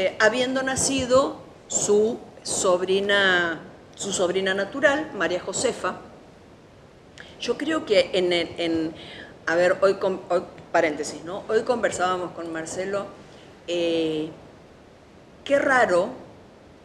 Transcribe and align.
eh, 0.00 0.16
habiendo 0.20 0.62
nacido 0.62 1.40
su 1.66 2.20
sobrina, 2.44 3.58
su 3.96 4.12
sobrina 4.12 4.54
natural, 4.54 5.10
María 5.12 5.40
Josefa. 5.40 5.96
Yo 7.40 7.58
creo 7.58 7.84
que 7.84 8.10
en, 8.12 8.94
a 9.44 9.56
ver, 9.56 9.76
hoy, 9.80 9.96
hoy, 10.00 10.42
paréntesis, 10.70 11.24
¿no? 11.24 11.42
Hoy 11.48 11.62
conversábamos 11.64 12.30
con 12.30 12.52
Marcelo, 12.52 13.06
eh, 13.66 14.30
qué 15.42 15.58
raro 15.58 16.10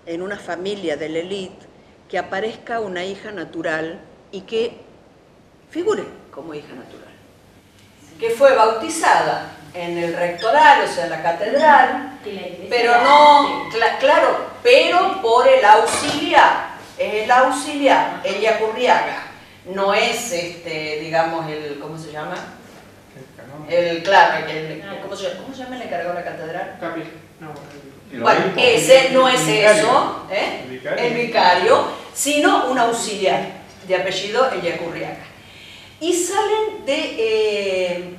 en 0.07 0.23
una 0.23 0.39
familia 0.39 0.98
de 0.98 1.09
la 1.09 1.20
élite 1.20 1.68
que 2.09 2.18
aparezca 2.18 2.80
una 2.80 3.05
hija 3.05 3.32
natural 3.32 4.00
y 4.32 4.41
que 4.41 4.75
figure 5.70 6.04
como 6.32 6.55
hija 6.55 6.73
natural, 6.73 7.14
que 8.19 8.32
fue 8.32 8.55
bautizada 8.55 9.62
en 9.73 9.97
el 9.97 10.15
rectoral, 10.15 10.83
o 10.83 10.87
sea, 10.87 11.05
en 11.05 11.09
la 11.09 11.23
catedral, 11.23 12.19
pero 12.69 13.01
no, 13.01 13.69
claro, 14.00 14.47
pero 14.61 15.21
por 15.21 15.47
el 15.47 15.64
auxiliar, 15.65 16.73
el 16.97 17.29
auxiliar, 17.29 18.21
ella 18.23 18.59
Curriaga, 18.59 19.23
no 19.65 19.93
es, 19.93 20.31
este, 20.31 21.00
digamos, 21.00 21.50
el, 21.50 21.79
¿cómo 21.79 21.97
se 21.97 22.11
llama? 22.11 22.36
El, 23.69 24.04
claro, 24.04 24.45
el, 24.47 24.83
¿cómo, 25.01 25.15
se, 25.15 25.37
¿cómo 25.37 25.54
se 25.54 25.64
llama 25.64 25.78
el 25.78 25.83
encargado 25.83 26.15
de 26.15 26.19
la 26.19 26.25
catedral? 26.25 26.78
Bueno, 28.19 28.53
ese 28.57 29.09
no 29.09 29.28
es 29.28 29.47
eso, 29.47 30.28
¿eh? 30.29 30.79
el 30.97 31.14
vicario, 31.15 31.87
sino 32.14 32.67
un 32.67 32.78
auxiliar 32.78 33.64
de 33.88 33.95
apellido 33.95 34.50
Curriaga. 34.80 35.25
Y 36.00 36.14
salen 36.14 36.86
de, 36.86 37.16
eh, 37.17 38.16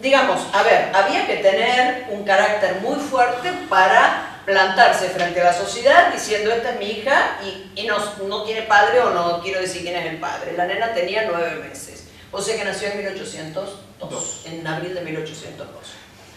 digamos, 0.00 0.46
a 0.52 0.62
ver, 0.62 0.90
había 0.94 1.26
que 1.26 1.36
tener 1.36 2.06
un 2.10 2.24
carácter 2.24 2.80
muy 2.80 2.96
fuerte 2.96 3.50
para 3.68 4.40
plantarse 4.44 5.08
frente 5.08 5.40
a 5.40 5.44
la 5.44 5.52
sociedad 5.52 6.12
diciendo 6.12 6.52
esta 6.52 6.70
es 6.70 6.78
mi 6.78 6.86
hija 6.86 7.38
y, 7.42 7.72
y 7.74 7.86
no, 7.86 7.96
no, 8.28 8.44
tiene 8.44 8.62
padre 8.62 9.00
o 9.00 9.10
no 9.10 9.40
quiero 9.40 9.60
decir 9.60 9.82
quién 9.82 9.96
es 9.96 10.06
el 10.06 10.18
padre. 10.18 10.54
La 10.56 10.66
nena 10.66 10.94
tenía 10.94 11.26
nueve 11.28 11.56
meses, 11.68 12.08
o 12.30 12.40
sea 12.40 12.56
que 12.56 12.64
nació 12.64 12.88
en 12.88 12.98
1802, 12.98 14.42
en 14.46 14.66
abril 14.66 14.94
de 14.94 15.00
1802. 15.00 15.68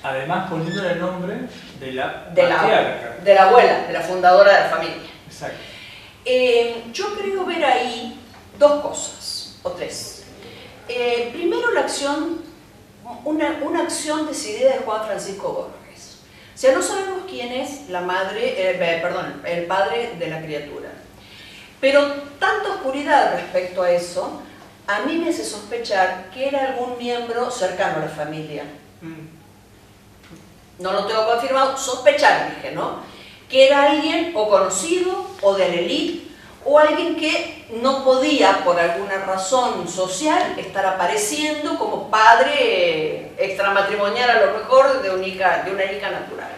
Además 0.02 0.50
poniéndole 0.50 0.94
el 0.94 1.00
nombre 1.00 1.36
de 1.80 1.92
la 1.92 2.30
de 2.34 2.44
la, 2.44 3.18
de 3.24 3.34
la 3.36 3.44
abuela, 3.44 3.82
de 3.88 3.94
la 3.94 4.02
fundadora 4.02 4.54
de 4.54 4.60
la 4.62 4.70
familia. 4.70 5.10
Exacto. 5.28 5.58
Eh, 6.26 6.86
yo 6.92 7.16
creo 7.16 7.46
ver 7.46 7.64
ahí 7.64 8.20
dos 8.58 8.82
cosas, 8.82 9.58
o 9.64 9.72
tres. 9.72 10.24
Eh, 10.88 11.30
primero 11.32 11.72
la 11.72 11.82
acción, 11.82 12.42
una, 13.26 13.60
una 13.64 13.84
acción 13.84 14.28
decidida 14.28 14.74
de 14.74 14.80
Juan 14.80 15.06
Francisco 15.06 15.52
Borges. 15.54 16.18
O 16.56 16.58
sea, 16.58 16.74
no 16.74 16.82
sabemos 16.82 17.24
quién 17.30 17.52
es 17.52 17.90
la 17.90 18.02
madre, 18.02 18.72
eh, 18.72 19.00
perdón, 19.02 19.42
el 19.46 19.66
padre 19.66 20.16
de 20.18 20.28
la 20.28 20.42
criatura. 20.42 20.90
Pero 21.80 22.06
tanta 22.40 22.70
oscuridad 22.76 23.34
respecto 23.36 23.82
a 23.84 23.92
eso, 23.92 24.42
a 24.88 25.02
mí 25.02 25.16
me 25.18 25.30
hace 25.30 25.46
sospechar 25.46 26.30
que 26.34 26.48
era 26.48 26.72
algún 26.72 26.98
miembro 26.98 27.50
cercano 27.50 27.98
a 27.98 28.06
la 28.06 28.10
familia. 28.10 28.64
Mm 29.02 29.40
no 30.80 30.94
lo 30.94 31.06
tengo 31.06 31.28
confirmado, 31.28 31.78
sospechar, 31.78 32.56
dije, 32.56 32.74
¿no? 32.74 33.00
Que 33.50 33.68
era 33.68 33.92
alguien 33.92 34.32
o 34.36 34.50
conocido 34.50 35.28
o 35.42 35.54
de 35.54 35.68
la 35.68 35.76
élite 35.76 36.29
o 36.66 36.78
alguien 36.78 37.16
que 37.16 37.66
no 37.82 38.04
podía, 38.04 38.64
por 38.64 38.80
alguna 38.80 39.18
razón 39.26 39.88
social, 39.88 40.56
estar 40.58 40.86
apareciendo 40.86 41.78
como 41.78 42.10
padre 42.10 43.32
extramatrimonial 43.38 44.30
a 44.30 44.46
lo 44.46 44.58
mejor 44.60 45.02
de, 45.02 45.12
única, 45.12 45.64
de 45.64 45.72
una 45.72 45.86
hija 45.86 46.12
natural. 46.12 46.52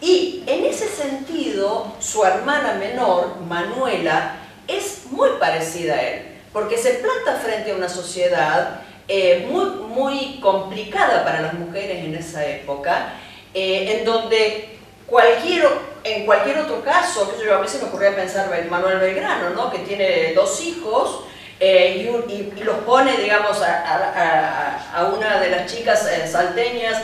Y 0.00 0.42
en 0.46 0.64
ese 0.64 0.88
sentido, 0.88 1.92
su 2.00 2.24
hermana 2.24 2.74
menor, 2.74 3.40
Manuela, 3.48 4.36
es 4.66 5.06
muy 5.10 5.30
parecida 5.38 5.94
a 5.94 6.02
él, 6.02 6.22
porque 6.52 6.76
se 6.76 6.94
planta 6.94 7.40
frente 7.42 7.72
a 7.72 7.76
una 7.76 7.88
sociedad 7.88 8.80
eh, 9.06 9.46
muy, 9.50 9.66
muy 9.66 10.40
complicada 10.40 11.24
para 11.24 11.40
las 11.40 11.54
mujeres 11.54 12.04
en 12.04 12.14
esa 12.14 12.46
época, 12.46 13.14
eh, 13.52 13.98
en 13.98 14.04
donde 14.04 14.78
cualquier, 15.06 15.68
en 16.04 16.26
cualquier 16.26 16.58
otro 16.58 16.82
caso, 16.84 17.34
que 17.34 17.44
yo, 17.44 17.54
a 17.56 17.60
veces 17.60 17.82
me 17.82 17.88
ocurría 17.88 18.14
pensar 18.14 18.52
en 18.54 18.68
Manuel 18.68 18.98
Belgrano, 18.98 19.50
¿no? 19.50 19.70
que 19.72 19.78
tiene 19.78 20.34
dos 20.34 20.60
hijos 20.60 21.24
eh, 21.58 22.10
y, 22.28 22.62
los 22.62 22.76
pone, 22.78 23.16
digamos, 23.16 23.62
a, 23.62 25.10
una 25.16 25.40
de 25.40 25.50
las 25.50 25.72
chicas 25.72 26.06
eh, 26.06 26.28
salteñas, 26.28 27.02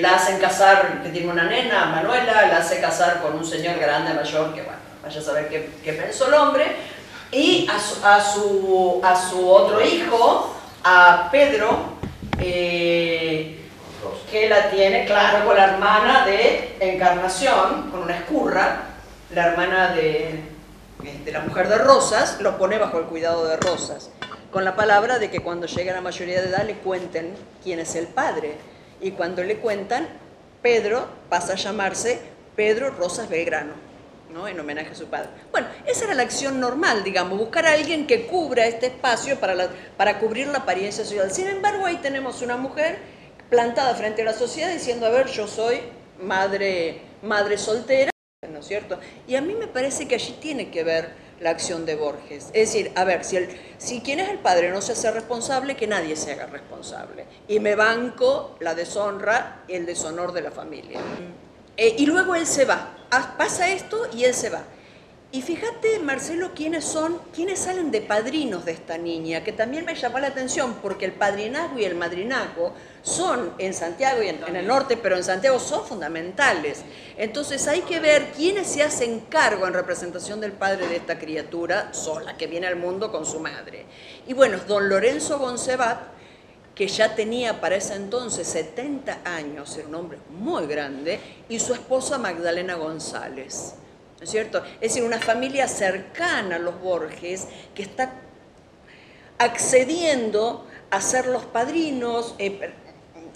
la 0.00 0.16
hacen 0.16 0.38
casar, 0.38 1.02
que 1.02 1.10
tiene 1.10 1.30
una 1.30 1.44
nena, 1.44 1.84
Manuela, 1.86 2.48
la 2.48 2.56
hace 2.56 2.80
casar 2.80 3.20
con 3.20 3.34
un 3.36 3.44
señor 3.44 3.78
grande, 3.78 4.12
mayor, 4.14 4.54
que 4.54 4.62
bueno, 4.62 4.78
vaya 5.02 5.20
a 5.20 5.22
saber 5.22 5.48
qué, 5.48 5.92
pensó 5.92 6.26
el 6.26 6.34
hombre, 6.34 6.64
y 7.30 7.68
a 7.70 7.78
su, 8.20 9.48
otro 9.48 9.80
hijo, 9.84 10.56
a 10.82 11.28
Pedro, 11.30 11.92
que 14.30 14.48
la 14.48 14.70
tiene, 14.70 15.04
claro, 15.04 15.46
con 15.46 15.56
la 15.56 15.64
hermana 15.64 16.26
de 16.26 16.76
Encarnación, 16.80 17.90
con 17.90 18.02
una 18.02 18.16
escurra, 18.16 18.82
la 19.34 19.48
hermana 19.48 19.94
de, 19.94 20.40
de 21.24 21.32
la 21.32 21.40
mujer 21.40 21.68
de 21.68 21.78
Rosas, 21.78 22.40
lo 22.40 22.58
pone 22.58 22.78
bajo 22.78 22.98
el 22.98 23.04
cuidado 23.04 23.46
de 23.46 23.56
Rosas, 23.56 24.10
con 24.50 24.64
la 24.64 24.76
palabra 24.76 25.18
de 25.18 25.30
que 25.30 25.40
cuando 25.40 25.66
llegue 25.66 25.90
a 25.90 25.94
la 25.94 26.00
mayoría 26.00 26.40
de 26.40 26.48
edad 26.48 26.64
le 26.66 26.74
cuenten 26.74 27.34
quién 27.62 27.78
es 27.78 27.94
el 27.94 28.06
padre. 28.06 28.56
Y 29.00 29.12
cuando 29.12 29.42
le 29.42 29.56
cuentan, 29.56 30.08
Pedro 30.60 31.06
pasa 31.28 31.54
a 31.54 31.56
llamarse 31.56 32.20
Pedro 32.54 32.90
Rosas 32.90 33.28
Belgrano. 33.28 33.92
¿no? 34.32 34.48
en 34.48 34.58
homenaje 34.58 34.92
a 34.92 34.94
su 34.94 35.08
padre. 35.08 35.28
Bueno, 35.50 35.66
esa 35.86 36.06
era 36.06 36.14
la 36.14 36.22
acción 36.22 36.58
normal, 36.58 37.04
digamos, 37.04 37.38
buscar 37.38 37.66
a 37.66 37.72
alguien 37.72 38.06
que 38.06 38.26
cubra 38.26 38.64
este 38.64 38.86
espacio 38.86 39.38
para, 39.38 39.68
para 39.98 40.18
cubrir 40.18 40.46
la 40.46 40.60
apariencia 40.60 41.04
social. 41.04 41.30
Sin 41.30 41.48
embargo, 41.48 41.84
ahí 41.84 41.96
tenemos 41.96 42.40
una 42.40 42.56
mujer 42.56 42.98
plantada 43.52 43.94
frente 43.94 44.22
a 44.22 44.24
la 44.24 44.32
sociedad 44.32 44.72
diciendo, 44.72 45.04
a 45.04 45.10
ver, 45.10 45.26
yo 45.26 45.46
soy 45.46 45.82
madre, 46.18 47.02
madre 47.20 47.58
soltera, 47.58 48.10
¿no 48.50 48.60
es 48.60 48.66
cierto? 48.66 48.98
Y 49.28 49.36
a 49.36 49.42
mí 49.42 49.52
me 49.52 49.66
parece 49.66 50.08
que 50.08 50.14
allí 50.14 50.38
tiene 50.40 50.70
que 50.70 50.82
ver 50.82 51.10
la 51.38 51.50
acción 51.50 51.84
de 51.84 51.94
Borges. 51.94 52.46
Es 52.54 52.72
decir, 52.72 52.92
a 52.94 53.04
ver, 53.04 53.24
si, 53.24 53.36
el, 53.36 53.50
si 53.76 54.00
quien 54.00 54.20
es 54.20 54.30
el 54.30 54.38
padre 54.38 54.70
no 54.70 54.80
se 54.80 54.92
hace 54.92 55.10
responsable, 55.10 55.76
que 55.76 55.86
nadie 55.86 56.16
se 56.16 56.32
haga 56.32 56.46
responsable. 56.46 57.26
Y 57.46 57.60
me 57.60 57.74
banco 57.74 58.56
la 58.60 58.74
deshonra 58.74 59.64
y 59.68 59.74
el 59.74 59.84
deshonor 59.84 60.32
de 60.32 60.40
la 60.40 60.50
familia. 60.50 60.98
Eh, 61.76 61.96
y 61.98 62.06
luego 62.06 62.34
él 62.34 62.46
se 62.46 62.64
va. 62.64 62.96
Ah, 63.10 63.34
pasa 63.36 63.68
esto 63.68 64.08
y 64.14 64.24
él 64.24 64.32
se 64.32 64.48
va. 64.48 64.62
Y 65.34 65.40
fíjate, 65.40 65.98
Marcelo, 65.98 66.50
quiénes 66.54 66.84
son, 66.84 67.18
quiénes 67.34 67.60
salen 67.60 67.90
de 67.90 68.02
padrinos 68.02 68.66
de 68.66 68.72
esta 68.72 68.98
niña, 68.98 69.42
que 69.42 69.52
también 69.52 69.86
me 69.86 69.94
llamó 69.94 70.18
la 70.18 70.26
atención, 70.26 70.74
porque 70.82 71.06
el 71.06 71.12
padrinazgo 71.12 71.78
y 71.78 71.86
el 71.86 71.94
madrinazgo 71.94 72.74
son 73.00 73.54
en 73.56 73.72
Santiago 73.72 74.22
y 74.22 74.28
en, 74.28 74.54
el 74.54 74.66
norte, 74.66 74.98
pero 74.98 75.16
en 75.16 75.24
Santiago 75.24 75.58
son 75.58 75.86
fundamentales. 75.86 76.82
Entonces 77.16 77.66
hay 77.66 77.80
que 77.80 77.98
ver 77.98 78.32
quiénes 78.36 78.66
se 78.66 78.82
hacen 78.82 79.20
cargo 79.20 79.66
en 79.66 79.72
representación 79.72 80.38
del 80.38 80.52
padre 80.52 80.86
de 80.86 80.96
esta 80.96 81.18
criatura 81.18 81.94
sola, 81.94 82.36
que 82.36 82.46
viene 82.46 82.66
al 82.66 82.76
mundo 82.76 83.10
con 83.10 83.24
su 83.24 83.40
madre. 83.40 83.86
Y 84.26 84.34
bueno, 84.34 84.58
don 84.68 84.86
Lorenzo 84.86 85.38
Goncebat, 85.38 85.98
que 86.74 86.88
ya 86.88 87.14
tenía 87.14 87.58
para 87.58 87.76
ese 87.76 87.94
entonces 87.94 88.46
70 88.48 89.20
años, 89.24 89.78
era 89.78 89.88
un 89.88 89.94
hombre 89.94 90.18
muy 90.28 90.66
grande, 90.66 91.18
y 91.48 91.58
su 91.58 91.72
esposa 91.72 92.18
Magdalena 92.18 92.74
González 92.74 93.76
es 94.22 94.30
cierto? 94.30 94.62
Es 94.74 94.92
decir, 94.92 95.02
una 95.02 95.18
familia 95.18 95.68
cercana 95.68 96.56
a 96.56 96.58
los 96.58 96.80
Borges 96.80 97.46
que 97.74 97.82
está 97.82 98.12
accediendo 99.38 100.66
a 100.90 101.00
ser 101.00 101.26
los 101.26 101.44
padrinos. 101.44 102.34
Eh, 102.38 102.72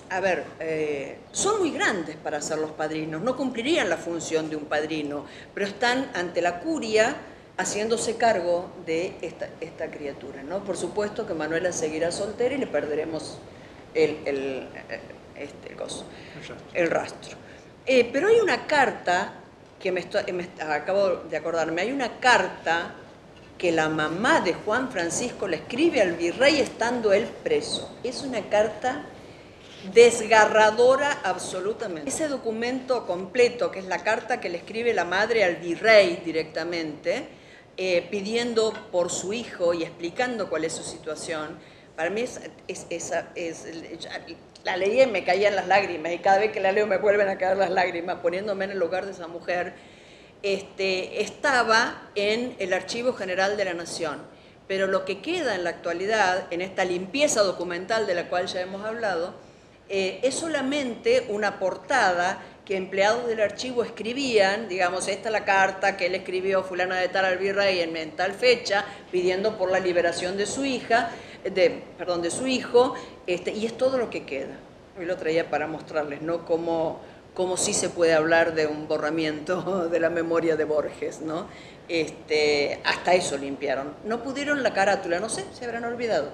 a 0.09 0.21
ver, 0.21 0.45
eh, 0.61 1.19
son 1.33 1.59
muy 1.59 1.73
grandes 1.73 2.17
para 2.17 2.41
ser 2.41 2.59
los 2.59 2.71
padrinos, 2.71 3.21
no 3.23 3.37
cumplirían 3.37 3.89
la 3.89 3.97
función 3.97 4.49
de 4.49 4.57
un 4.57 4.67
padrino, 4.67 5.27
pero 5.53 5.67
están 5.67 6.11
ante 6.15 6.41
la 6.43 6.61
curia 6.61 7.17
haciéndose 7.57 8.17
cargo 8.17 8.71
de 8.85 9.17
esta, 9.23 9.91
criatura. 9.91 10.43
¿no? 10.43 10.63
Por 10.63 10.77
supuesto 10.77 11.27
que 11.27 11.35
Manuela 11.35 11.73
seguirá 11.73 12.13
soltera 12.13 12.55
y 12.55 12.59
le 12.59 12.67
perderemos 12.67 13.39
el, 13.95 14.19
el, 14.27 14.69
eh, 14.91 15.01
este, 15.37 15.75
el 16.75 16.91
rastro. 16.91 17.37
pero 17.85 18.29
hay 18.29 18.39
una 18.41 18.67
carta 18.67 19.33
que 19.81 19.93
me, 19.93 20.09
acabo 20.61 21.17
de 21.29 21.37
acordarme, 21.37 21.83
hay 21.83 21.93
una 21.93 22.19
carta 22.19 22.95
que 23.59 23.73
la 23.73 23.89
mamá 23.89 24.41
de 24.41 24.55
Juan 24.55 24.91
Francisco 24.91 25.49
le 25.49 25.57
escribe 25.57 26.01
al 26.03 26.13
virrey 26.13 26.61
estando 26.61 27.13
él 27.13 27.27
preso. 27.43 27.97
Es 28.05 28.23
una 28.23 28.49
carta 28.49 29.07
desgarradora 29.93 31.21
absolutamente. 31.23 32.09
Ese 32.11 32.29
documento 32.29 33.07
completo, 33.07 33.71
que 33.71 33.79
es 33.79 33.87
la 33.87 34.03
carta 34.03 34.41
que 34.41 34.49
le 34.49 34.59
escribe 34.59 34.93
la 34.93 35.05
madre 35.05 35.45
al 35.45 35.57
virrey 35.57 36.21
directamente, 36.25 37.29
eh, 37.77 38.07
pidiendo 38.11 38.73
por 38.91 39.11
su 39.11 39.33
hijo 39.33 39.75
y 39.75 39.83
explicando 39.83 40.49
cuál 40.49 40.65
es 40.65 40.73
su 40.73 40.83
situación, 40.83 41.59
para 41.95 42.11
mí 42.11 42.23
es, 42.23 42.41
la 44.67 44.77
leía 44.77 45.05
y 45.05 45.07
me 45.07 45.23
caían 45.23 45.55
las 45.55 45.69
lágrimas, 45.69 46.13
y 46.13 46.19
cada 46.19 46.39
vez 46.39 46.51
que 46.51 46.59
la 46.59 46.73
leo 46.73 46.89
me 46.89 46.97
vuelven 46.99 47.29
a 47.29 47.39
caer 47.39 47.57
las 47.57 47.71
lágrimas, 47.71 48.17
poniéndome 48.17 48.65
en 48.65 48.73
el 48.73 48.81
lugar 48.81 49.07
de 49.07 49.13
esa 49.13 49.29
mujer, 49.29 49.75
este, 50.43 51.23
estaba 51.23 52.11
en 52.17 52.57
el 52.59 52.73
Archivo 52.73 53.13
General 53.13 53.57
de 53.57 53.65
la 53.65 53.75
Nación. 53.75 54.19
Pero 54.67 54.89
lo 54.89 55.05
que 55.05 55.21
queda 55.21 55.55
en 55.55 55.63
la 55.63 55.71
actualidad, 55.71 56.49
en 56.51 56.63
esta 56.63 56.85
limpieza 56.85 57.45
documental 57.45 58.09
de 58.09 58.17
la 58.17 58.29
cual 58.29 58.49
ya 58.49 58.61
hemos 58.61 58.85
hablado, 58.85 59.35
eh, 59.89 60.19
es 60.25 60.35
solamente 60.35 61.27
una 61.29 61.61
portada 61.61 62.41
que 62.65 62.77
empleados 62.77 63.29
del 63.29 63.41
archivo 63.41 63.85
escribían, 63.85 64.69
digamos, 64.69 65.07
esta 65.07 65.29
es 65.29 65.33
la 65.33 65.45
carta 65.45 65.97
que 65.97 66.07
él 66.07 66.17
escribió 66.17 66.65
fulana 66.65 66.97
de 66.97 67.07
tal 67.09 67.25
al 67.25 67.39
virrey 67.39 67.79
en, 67.79 68.11
tal 68.17 68.33
fecha, 68.33 68.85
pidiendo 69.13 69.57
por 69.57 69.71
la 69.71 69.79
liberación 69.79 70.37
de 70.37 70.47
su 70.47 70.65
hija, 70.65 71.11
de, 71.51 71.83
perdón, 71.99 72.23
de 72.23 72.31
su 72.31 72.47
hijo, 72.47 72.95
este, 73.27 73.53
y 73.53 73.67
es 73.67 73.77
todo 73.77 73.99
lo 73.99 74.11
que 74.11 74.25
queda. 74.25 74.57
Hoy 74.99 75.05
lo 75.05 75.17
traía 75.17 75.51
para 75.51 75.67
mostrarles, 75.67 76.23
¿no? 76.23 76.45
Cómo, 76.45 77.01
cómo 77.35 77.57
sí 77.57 77.75
se 77.75 77.91
puede 77.91 78.15
hablar 78.15 78.55
de 78.55 78.67
un 78.67 78.89
borramiento 78.89 79.89
de 79.91 80.01
la 80.01 80.11
memoria 80.11 80.57
de 80.57 80.65
Borges, 80.65 81.21
¿no? 81.21 81.47
Este, 81.89 82.81
hasta 82.85 83.15
eso 83.15 83.37
limpiaron. 83.37 83.95
No 84.05 84.23
pudieron 84.23 84.63
la 84.63 84.73
carátula, 84.73 85.21
no 85.21 85.29
sé, 85.29 85.45
se 85.53 85.65
habrán 85.65 85.85
olvidado. 85.85 86.31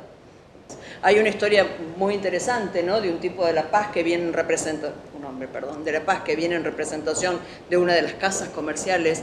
Hay 1.03 1.19
una 1.19 1.29
historia 1.29 1.67
muy 1.97 2.15
interesante, 2.15 2.83
¿no? 2.83 3.01
De 3.01 3.11
un 3.11 3.19
tipo 3.19 3.45
de 3.45 3.53
La 3.53 3.71
Paz 3.71 3.89
que 3.89 4.03
viene 4.03 4.25
en 4.25 4.33
representación, 4.33 4.95
un 5.19 5.25
hombre, 5.25 5.49
perdón, 5.49 5.85
de 5.85 5.93
La 5.93 6.05
Paz 6.05 6.23
que 6.23 6.37
viene 6.37 6.55
en 6.55 6.65
representación 6.65 7.39
de 7.69 7.77
una 7.77 7.95
de 7.95 8.03
las 8.03 8.15
casas 8.15 8.49
comerciales 8.49 9.23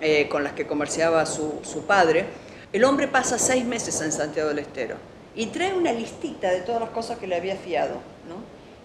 eh, 0.00 0.28
con 0.28 0.44
las 0.44 0.52
que 0.52 0.66
comerciaba 0.66 1.24
su, 1.24 1.60
su 1.62 1.86
padre. 1.86 2.26
El 2.72 2.84
hombre 2.84 3.08
pasa 3.08 3.38
seis 3.38 3.64
meses 3.64 4.00
en 4.02 4.12
Santiago 4.12 4.48
del 4.50 4.58
Estero 4.58 4.96
y 5.34 5.46
trae 5.46 5.72
una 5.72 5.92
listita 5.92 6.50
de 6.50 6.60
todas 6.60 6.80
las 6.80 6.90
cosas 6.90 7.18
que 7.18 7.26
le 7.26 7.36
había 7.36 7.56
fiado, 7.56 7.94
¿no? 8.28 8.36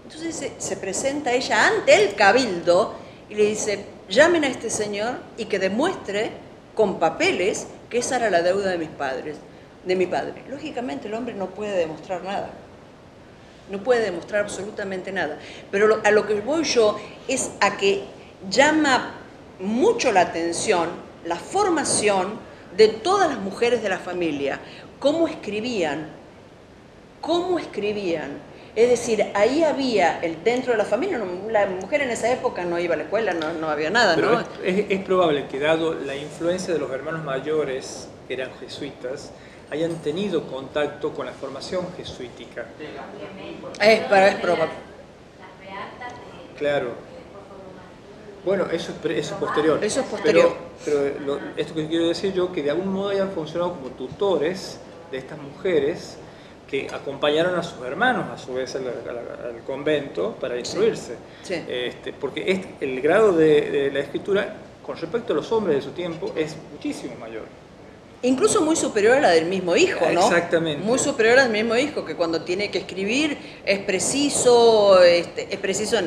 Entonces 0.03 0.35
se, 0.35 0.53
se 0.59 0.77
presenta 0.77 1.33
ella 1.33 1.67
ante 1.67 1.95
el 1.95 2.15
cabildo 2.15 2.93
y 3.29 3.35
le 3.35 3.45
dice, 3.45 3.85
llamen 4.09 4.43
a 4.43 4.47
este 4.47 4.69
señor 4.69 5.15
y 5.37 5.45
que 5.45 5.57
demuestre 5.57 6.31
con 6.75 6.99
papeles 6.99 7.67
que 7.89 7.97
esa 7.97 8.17
era 8.17 8.29
la 8.29 8.41
deuda 8.41 8.69
de 8.69 8.77
mis 8.77 8.89
padres 8.89 9.37
de 9.85 9.95
mi 9.95 10.07
padre. 10.07 10.33
Lógicamente 10.49 11.07
el 11.07 11.13
hombre 11.13 11.33
no 11.33 11.47
puede 11.47 11.77
demostrar 11.77 12.23
nada, 12.23 12.49
no 13.69 13.79
puede 13.83 14.01
demostrar 14.01 14.43
absolutamente 14.43 15.11
nada, 15.11 15.37
pero 15.71 16.01
a 16.03 16.11
lo 16.11 16.25
que 16.25 16.41
voy 16.41 16.63
yo 16.63 16.99
es 17.27 17.51
a 17.61 17.77
que 17.77 18.03
llama 18.49 19.15
mucho 19.59 20.11
la 20.11 20.21
atención 20.21 20.89
la 21.25 21.35
formación 21.35 22.39
de 22.75 22.87
todas 22.89 23.29
las 23.29 23.39
mujeres 23.39 23.81
de 23.81 23.89
la 23.89 23.97
familia, 23.97 24.59
cómo 24.99 25.27
escribían, 25.27 26.07
cómo 27.25 27.57
escribían. 27.59 28.37
Es 28.75 28.89
decir, 28.89 29.25
ahí 29.33 29.63
había, 29.63 30.19
el, 30.19 30.43
dentro 30.43 30.73
de 30.73 30.77
la 30.77 30.83
familia, 30.83 31.17
la 31.49 31.65
mujer 31.65 32.01
en 32.01 32.11
esa 32.11 32.29
época 32.31 32.65
no 32.65 32.77
iba 32.77 32.93
a 32.93 32.97
la 32.97 33.03
escuela, 33.03 33.33
no, 33.33 33.69
había 33.69 33.89
nada, 33.89 34.17
¿no? 34.17 34.41
Es, 34.63 34.85
es 34.89 34.99
probable 35.01 35.47
que 35.47 35.59
dado 35.59 35.93
la 35.93 36.15
influencia 36.15 36.73
de 36.73 36.79
los 36.79 36.91
hermanos 36.91 37.23
mayores, 37.23 38.09
que 38.27 38.33
eran 38.33 38.51
jesuitas, 38.59 39.31
hayan 39.71 39.95
tenido 39.95 40.45
contacto 40.47 41.13
con 41.13 41.25
la 41.25 41.31
formación 41.31 41.87
jesuítica. 41.95 42.65
Es, 43.81 44.01
para, 44.01 44.27
es 44.27 44.35
probable. 44.35 44.73
Claro. 46.57 46.89
Bueno, 48.43 48.67
eso 48.71 48.93
es, 49.03 49.11
eso 49.11 49.35
posterior. 49.37 49.83
Eso 49.83 50.01
es 50.01 50.05
posterior. 50.05 50.53
Pero, 50.83 51.39
esto 51.55 51.73
que 51.73 51.87
quiero 51.87 52.09
decir 52.09 52.33
yo, 52.33 52.51
que 52.51 52.61
de 52.61 52.71
algún 52.71 52.89
modo 52.89 53.09
hayan 53.09 53.31
funcionado 53.31 53.73
como 53.75 53.87
tutores 53.89 54.79
de 55.11 55.17
estas 55.17 55.39
mujeres 55.39 56.17
que 56.67 56.87
acompañaron 56.91 57.55
a 57.55 57.63
sus 57.63 57.85
hermanos 57.85 58.25
a 58.33 58.37
su 58.37 58.53
vez 58.53 58.75
al, 58.75 58.85
convento 59.65 60.35
para 60.39 60.57
instruirse. 60.57 61.15
Este, 61.47 62.13
porque 62.13 62.75
el 62.81 63.01
grado 63.01 63.33
de, 63.33 63.69
de 63.69 63.91
la 63.91 63.99
escritura 63.99 64.55
con 64.85 64.97
respecto 64.97 65.33
a 65.33 65.35
los 65.35 65.51
hombres 65.51 65.77
de 65.77 65.81
su 65.81 65.91
tiempo 65.91 66.31
es 66.35 66.55
muchísimo 66.71 67.15
mayor. 67.19 67.43
Incluso 68.21 68.61
muy 68.61 68.75
superior 68.75 69.17
a 69.17 69.21
la 69.21 69.29
del 69.29 69.45
mismo 69.45 69.75
hijo, 69.75 70.05
¿no? 70.11 70.21
Exactamente. 70.21 70.83
Muy 70.83 70.97
superior 70.97 71.37
al 71.37 71.49
mismo 71.49 71.75
hijo, 71.75 72.05
que 72.05 72.15
cuando 72.15 72.41
tiene 72.41 72.71
que 72.71 72.79
escribir 72.79 73.37
es 73.65 73.79
preciso, 73.79 75.01
este, 75.03 75.53
es 75.53 75.59
preciso 75.59 75.97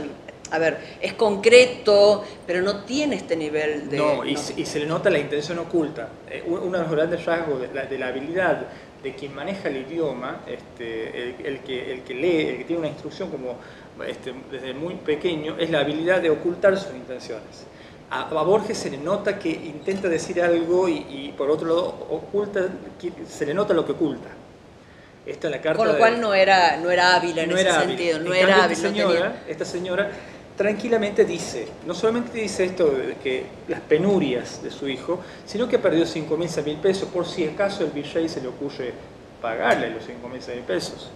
a 0.51 0.59
ver, 0.59 0.79
es 1.01 1.13
concreto, 1.13 2.25
pero 2.47 2.63
no 2.63 2.85
tiene 2.85 3.17
este 3.17 3.37
nivel 3.37 3.91
de... 3.91 3.99
No, 3.99 4.25
y, 4.25 4.37
Se, 4.37 4.81
le 4.81 4.87
nota 4.87 5.11
la 5.11 5.19
intención 5.19 5.59
oculta. 5.59 6.09
Eh, 6.31 6.43
uno 6.47 6.79
de 6.79 6.85
los 6.85 6.91
grandes 6.91 7.25
rasgos 7.25 7.61
de 7.61 7.99
la, 7.99 8.07
habilidad 8.07 8.67
de 9.03 9.15
quien 9.15 9.35
maneja 9.35 9.69
el 9.69 9.79
idioma, 9.79 10.41
este, 10.47 11.31
el, 11.47 11.61
que, 11.61 11.93
el 11.93 12.03
que 12.03 12.15
lee, 12.15 12.49
el 12.49 12.59
que 12.59 12.65
tiene 12.65 12.81
una 12.81 12.89
instrucción 12.89 13.31
como 13.31 13.57
este, 14.07 14.35
desde 14.51 14.75
muy 14.75 14.95
pequeño, 14.95 15.57
es 15.59 15.71
la 15.71 15.81
habilidad 15.81 16.21
de 16.21 16.31
ocultar 16.31 16.77
sus 16.77 16.95
intenciones 16.95 17.67
a, 18.11 18.25
Borges 18.43 18.79
se 18.79 18.91
le 18.91 18.99
nota 18.99 19.39
que 19.39 19.51
intenta 19.51 20.09
decir 20.09 20.41
algo 20.43 20.89
y, 20.89 21.35
por 21.37 21.51
otro 21.51 21.69
lado 21.69 22.07
oculta, 22.11 22.69
se 23.29 23.47
le 23.47 23.55
nota 23.55 23.75
lo 23.75 23.85
que 23.85 23.93
oculta. 23.93 24.29
Esta 25.27 25.51
la 25.51 25.61
carta 25.61 25.77
Con 25.77 25.89
lo 25.89 25.99
cual 25.99 26.21
no 26.21 26.33
era, 26.33 26.79
no 26.79 26.91
era 26.91 27.17
hábil 27.17 27.39
en 27.39 27.51
ese 27.51 27.71
sentido, 27.71 28.19
no 28.21 28.33
era 28.33 28.65
hábil. 28.65 28.73
Esta 28.73 28.89
señora, 28.89 29.43
esta 29.47 29.65
señora 29.67 30.11
tranquilamente 30.59 31.25
dice, 31.25 31.69
no 31.87 31.95
solamente 31.95 32.37
dice 32.37 32.65
esto 32.65 32.91
de 32.91 33.15
que 33.15 33.47
las 33.69 33.81
penurias 33.81 34.61
de 34.61 34.73
su 34.73 34.89
hijo, 34.89 35.21
sino 35.47 35.69
que 35.69 35.77
ha 35.77 35.81
perdido 35.81 36.05
5 36.05 36.37
mil, 36.37 36.77
pesos 36.83 37.09
por 37.09 37.25
si 37.27 37.45
acaso 37.45 37.85
el 37.85 37.93
virrey 37.93 38.29
se 38.29 38.41
le 38.41 38.49
ocurre 38.49 38.93
pagarle 39.41 39.89
los 39.91 40.05
5 40.05 40.29
mil, 40.29 40.41
mil 40.41 40.65
pesos. 40.65 41.11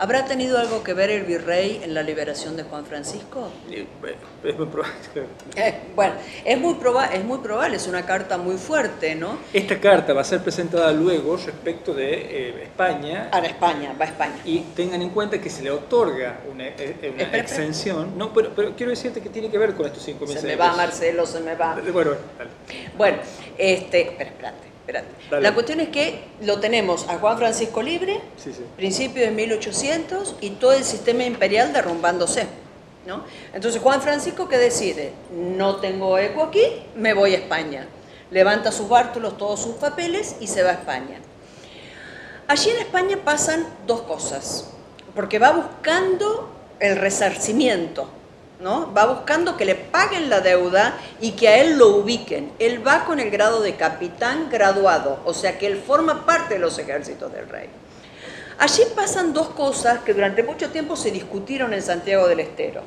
¿Habrá 0.00 0.24
tenido 0.24 0.56
algo 0.56 0.82
que 0.82 0.94
ver 0.94 1.10
el 1.10 1.24
virrey 1.24 1.82
en 1.84 1.92
la 1.92 2.02
liberación 2.02 2.56
de 2.56 2.62
Juan 2.62 2.86
Francisco? 2.86 3.50
Es 3.70 4.56
muy 4.56 4.66
probable. 4.66 4.96
Eh, 5.56 5.74
bueno, 5.94 6.14
es 6.44 6.58
muy, 6.58 6.74
proba 6.74 7.06
es 7.06 7.22
muy 7.22 7.38
probable, 7.38 7.76
es 7.76 7.86
una 7.86 8.06
carta 8.06 8.38
muy 8.38 8.56
fuerte, 8.56 9.14
¿no? 9.14 9.36
Esta 9.52 9.78
carta 9.78 10.14
va 10.14 10.22
a 10.22 10.24
ser 10.24 10.40
presentada 10.40 10.90
luego 10.92 11.36
respecto 11.36 11.92
de 11.92 12.14
eh, 12.14 12.62
España. 12.62 13.28
A 13.30 13.40
España, 13.40 13.94
va 14.00 14.04
a 14.06 14.08
España. 14.08 14.36
Y 14.44 14.60
tengan 14.74 15.02
en 15.02 15.10
cuenta 15.10 15.38
que 15.38 15.50
se 15.50 15.62
le 15.62 15.70
otorga 15.70 16.40
una, 16.50 16.68
eh, 16.68 17.12
una 17.12 17.36
exención. 17.36 18.16
No, 18.16 18.32
pero, 18.32 18.52
pero, 18.56 18.74
quiero 18.74 18.90
decirte 18.90 19.20
que 19.20 19.28
tiene 19.28 19.50
que 19.50 19.58
ver 19.58 19.74
con 19.74 19.84
estos 19.86 20.02
cinco 20.02 20.24
meses. 20.24 20.40
Se 20.40 20.46
me 20.46 20.56
va, 20.56 20.72
Marcelo, 20.74 21.26
se 21.26 21.40
me 21.40 21.56
va. 21.56 21.78
Bueno, 21.92 22.12
dale. 22.38 22.50
Bueno, 22.96 23.18
este, 23.58 24.02
espera, 24.02 24.30
espérate. 24.30 24.69
La 25.30 25.54
cuestión 25.54 25.80
es 25.80 25.88
que 25.88 26.24
lo 26.42 26.60
tenemos 26.60 27.08
a 27.08 27.18
Juan 27.18 27.38
Francisco 27.38 27.82
libre, 27.82 28.20
principio 28.76 29.22
de 29.22 29.30
1800, 29.30 30.36
y 30.40 30.50
todo 30.50 30.72
el 30.72 30.84
sistema 30.84 31.24
imperial 31.24 31.72
derrumbándose. 31.72 32.46
¿no? 33.06 33.24
Entonces 33.52 33.80
Juan 33.80 34.02
Francisco 34.02 34.48
que 34.48 34.58
decide, 34.58 35.12
no 35.32 35.76
tengo 35.76 36.18
eco 36.18 36.42
aquí, 36.42 36.62
me 36.96 37.14
voy 37.14 37.34
a 37.34 37.38
España. 37.38 37.86
Levanta 38.30 38.70
sus 38.70 38.88
bártulos, 38.88 39.36
todos 39.36 39.60
sus 39.60 39.76
papeles 39.76 40.36
y 40.40 40.46
se 40.46 40.62
va 40.62 40.70
a 40.70 40.74
España. 40.74 41.18
Allí 42.46 42.70
en 42.70 42.78
España 42.78 43.18
pasan 43.24 43.66
dos 43.86 44.02
cosas, 44.02 44.70
porque 45.14 45.38
va 45.38 45.52
buscando 45.52 46.50
el 46.78 46.96
resarcimiento 46.96 48.08
¿no? 48.60 48.92
Va 48.92 49.06
buscando 49.06 49.56
que 49.56 49.64
le 49.64 49.74
paguen 49.74 50.28
la 50.28 50.40
deuda 50.40 50.98
y 51.20 51.32
que 51.32 51.48
a 51.48 51.58
él 51.58 51.78
lo 51.78 51.96
ubiquen. 51.96 52.52
Él 52.58 52.86
va 52.86 53.04
con 53.04 53.18
el 53.18 53.30
grado 53.30 53.62
de 53.62 53.74
capitán 53.74 54.48
graduado, 54.50 55.20
o 55.24 55.34
sea 55.34 55.58
que 55.58 55.66
él 55.66 55.82
forma 55.84 56.26
parte 56.26 56.54
de 56.54 56.60
los 56.60 56.78
ejércitos 56.78 57.32
del 57.32 57.48
rey. 57.48 57.68
Allí 58.58 58.82
pasan 58.94 59.32
dos 59.32 59.48
cosas 59.50 60.00
que 60.00 60.12
durante 60.12 60.42
mucho 60.42 60.68
tiempo 60.68 60.94
se 60.94 61.10
discutieron 61.10 61.72
en 61.72 61.80
Santiago 61.80 62.28
del 62.28 62.40
Estero. 62.40 62.82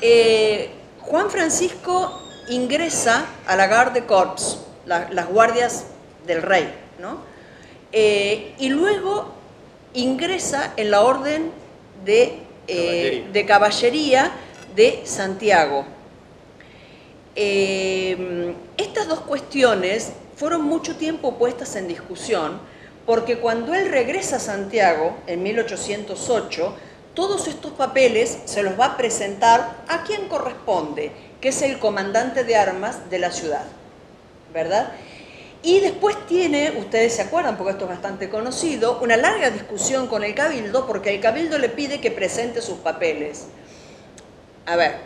Eh, 0.00 0.70
Juan 1.00 1.30
Francisco 1.30 2.22
ingresa 2.48 3.26
a 3.46 3.56
la 3.56 3.66
Garde 3.66 4.06
Corps, 4.06 4.60
las 4.86 5.28
guardias 5.28 5.84
del 6.26 6.42
rey, 6.42 6.72
¿no? 6.98 7.18
Eh, 7.92 8.54
y 8.58 8.70
luego 8.70 9.32
ingresa 9.92 10.72
en 10.76 10.90
la 10.90 11.02
orden 11.02 11.50
de, 12.04 12.38
eh, 12.66 13.26
de 13.32 13.46
caballería 13.46 14.32
de 14.76 15.02
Santiago. 15.04 15.86
Eh, 17.34 18.54
estas 18.76 19.08
dos 19.08 19.20
cuestiones 19.20 20.12
fueron 20.36 20.62
mucho 20.62 20.96
tiempo 20.96 21.38
puestas 21.38 21.74
en 21.76 21.88
discusión 21.88 22.60
porque 23.06 23.38
cuando 23.38 23.72
él 23.74 23.88
regresa 23.88 24.36
a 24.36 24.40
Santiago 24.40 25.16
en 25.26 25.42
1808, 25.42 26.76
todos 27.14 27.48
estos 27.48 27.72
papeles 27.72 28.38
se 28.44 28.62
los 28.62 28.78
va 28.78 28.86
a 28.86 28.96
presentar 28.96 29.84
a 29.88 30.02
quien 30.02 30.28
corresponde, 30.28 31.12
que 31.40 31.48
es 31.48 31.62
el 31.62 31.78
comandante 31.78 32.44
de 32.44 32.56
armas 32.56 33.08
de 33.08 33.18
la 33.18 33.30
ciudad, 33.30 33.64
¿verdad? 34.52 34.92
Y 35.62 35.80
después 35.80 36.16
tiene, 36.26 36.72
ustedes 36.78 37.14
se 37.14 37.22
acuerdan, 37.22 37.56
porque 37.56 37.72
esto 37.72 37.84
es 37.84 37.90
bastante 37.90 38.28
conocido, 38.28 38.98
una 39.00 39.16
larga 39.16 39.50
discusión 39.50 40.08
con 40.08 40.22
el 40.22 40.34
cabildo, 40.34 40.86
porque 40.86 41.14
el 41.14 41.20
cabildo 41.20 41.58
le 41.58 41.70
pide 41.70 42.00
que 42.00 42.10
presente 42.10 42.60
sus 42.60 42.78
papeles 42.78 43.46
a 44.66 44.74
ver, 44.74 44.96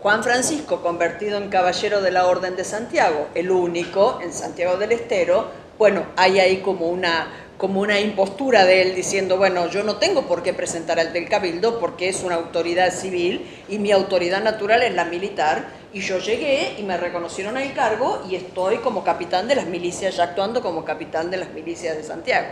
Juan 0.00 0.22
Francisco 0.22 0.80
convertido 0.80 1.38
en 1.38 1.48
caballero 1.48 2.00
de 2.00 2.12
la 2.12 2.26
Orden 2.26 2.54
de 2.54 2.64
Santiago, 2.64 3.26
el 3.34 3.50
único 3.50 4.20
en 4.22 4.32
Santiago 4.32 4.76
del 4.76 4.92
Estero, 4.92 5.48
bueno, 5.78 6.06
hay 6.16 6.38
ahí 6.38 6.58
como 6.58 6.88
una, 6.88 7.26
como 7.58 7.80
una 7.80 7.98
impostura 7.98 8.64
de 8.64 8.82
él 8.82 8.94
diciendo, 8.94 9.36
bueno, 9.36 9.66
yo 9.66 9.82
no 9.82 9.96
tengo 9.96 10.28
por 10.28 10.44
qué 10.44 10.52
presentar 10.54 11.00
al 11.00 11.12
del 11.12 11.28
cabildo 11.28 11.80
porque 11.80 12.08
es 12.08 12.22
una 12.22 12.36
autoridad 12.36 12.92
civil 12.92 13.64
y 13.68 13.78
mi 13.78 13.90
autoridad 13.90 14.44
natural 14.44 14.84
es 14.84 14.94
la 14.94 15.06
militar 15.06 15.64
y 15.92 16.00
yo 16.00 16.18
llegué 16.18 16.76
y 16.78 16.84
me 16.84 16.96
reconocieron 16.96 17.56
el 17.56 17.72
cargo 17.74 18.22
y 18.30 18.36
estoy 18.36 18.76
como 18.76 19.02
capitán 19.02 19.48
de 19.48 19.56
las 19.56 19.66
milicias, 19.66 20.16
ya 20.16 20.24
actuando 20.24 20.62
como 20.62 20.84
capitán 20.84 21.32
de 21.32 21.38
las 21.38 21.50
milicias 21.50 21.96
de 21.96 22.04
Santiago. 22.04 22.48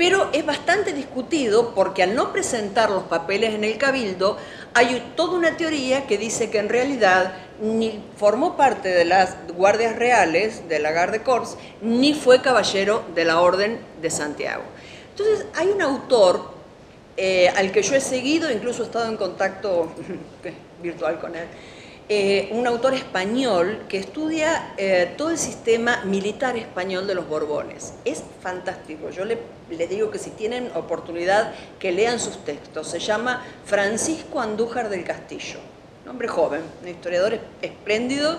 Pero 0.00 0.30
es 0.32 0.46
bastante 0.46 0.94
discutido 0.94 1.74
porque 1.74 2.02
al 2.02 2.14
no 2.14 2.32
presentar 2.32 2.88
los 2.88 3.02
papeles 3.02 3.52
en 3.52 3.64
el 3.64 3.76
cabildo, 3.76 4.38
hay 4.72 5.12
toda 5.14 5.36
una 5.36 5.58
teoría 5.58 6.06
que 6.06 6.16
dice 6.16 6.48
que 6.48 6.56
en 6.56 6.70
realidad 6.70 7.34
ni 7.60 8.02
formó 8.16 8.56
parte 8.56 8.88
de 8.88 9.04
las 9.04 9.36
guardias 9.54 9.96
reales 9.96 10.66
de 10.70 10.78
la 10.78 10.92
Garde 10.92 11.20
Corps, 11.20 11.58
ni 11.82 12.14
fue 12.14 12.40
caballero 12.40 13.04
de 13.14 13.26
la 13.26 13.42
Orden 13.42 13.78
de 14.00 14.08
Santiago. 14.08 14.62
Entonces 15.10 15.44
hay 15.54 15.68
un 15.68 15.82
autor 15.82 16.50
eh, 17.18 17.50
al 17.54 17.70
que 17.70 17.82
yo 17.82 17.94
he 17.94 18.00
seguido, 18.00 18.50
incluso 18.50 18.82
he 18.82 18.86
estado 18.86 19.06
en 19.06 19.18
contacto 19.18 19.92
virtual 20.82 21.20
con 21.20 21.36
él, 21.36 21.46
eh, 22.12 22.48
un 22.50 22.66
autor 22.66 22.92
español 22.94 23.84
que 23.88 23.96
estudia 23.96 24.74
eh, 24.76 25.14
todo 25.16 25.30
el 25.30 25.38
sistema 25.38 26.02
militar 26.04 26.56
español 26.56 27.06
de 27.06 27.14
los 27.14 27.28
Borbones. 27.28 27.94
Es 28.04 28.24
fantástico. 28.42 29.10
Yo 29.10 29.24
les 29.24 29.38
le 29.70 29.86
digo 29.86 30.10
que 30.10 30.18
si 30.18 30.30
tienen 30.30 30.70
oportunidad 30.74 31.52
que 31.78 31.92
lean 31.92 32.18
sus 32.18 32.44
textos. 32.44 32.88
Se 32.88 32.98
llama 32.98 33.44
Francisco 33.64 34.40
Andújar 34.40 34.88
del 34.88 35.04
Castillo. 35.04 35.60
Un 36.04 36.10
hombre 36.10 36.28
joven, 36.28 36.62
un 36.82 36.88
historiador 36.88 37.38
espléndido 37.62 38.38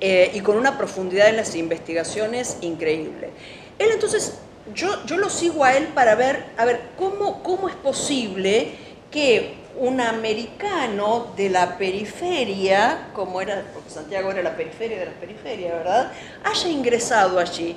eh, 0.00 0.30
y 0.34 0.40
con 0.40 0.56
una 0.56 0.78
profundidad 0.78 1.28
en 1.28 1.36
las 1.36 1.54
investigaciones 1.54 2.58
increíble. 2.62 3.30
Él 3.78 3.90
entonces, 3.92 4.38
yo, 4.74 5.04
yo 5.04 5.18
lo 5.18 5.28
sigo 5.28 5.64
a 5.64 5.76
él 5.76 5.88
para 5.88 6.14
ver, 6.14 6.46
a 6.56 6.64
ver, 6.64 6.80
cómo, 6.96 7.42
cómo 7.42 7.68
es 7.68 7.74
posible 7.74 8.72
que 9.10 9.61
un 9.76 10.00
americano 10.00 11.32
de 11.36 11.48
la 11.48 11.78
periferia, 11.78 13.08
como 13.14 13.40
era, 13.40 13.64
porque 13.72 13.90
Santiago 13.90 14.30
era 14.30 14.42
la 14.42 14.56
periferia 14.56 14.98
de 14.98 15.06
la 15.06 15.12
periferia, 15.12 15.74
¿verdad?, 15.74 16.12
haya 16.44 16.68
ingresado 16.68 17.38
allí. 17.38 17.76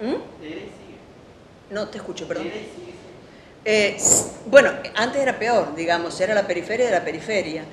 ¿Mm? 0.00 1.72
No 1.72 1.88
te 1.88 1.98
escucho, 1.98 2.28
perdón. 2.28 2.50
Eh, 3.64 3.96
bueno, 4.46 4.70
antes 4.94 5.22
era 5.22 5.38
peor, 5.38 5.74
digamos, 5.74 6.20
era 6.20 6.34
la 6.34 6.46
periferia 6.46 6.86
de 6.86 6.92
la 6.92 7.04
periferia. 7.04 7.64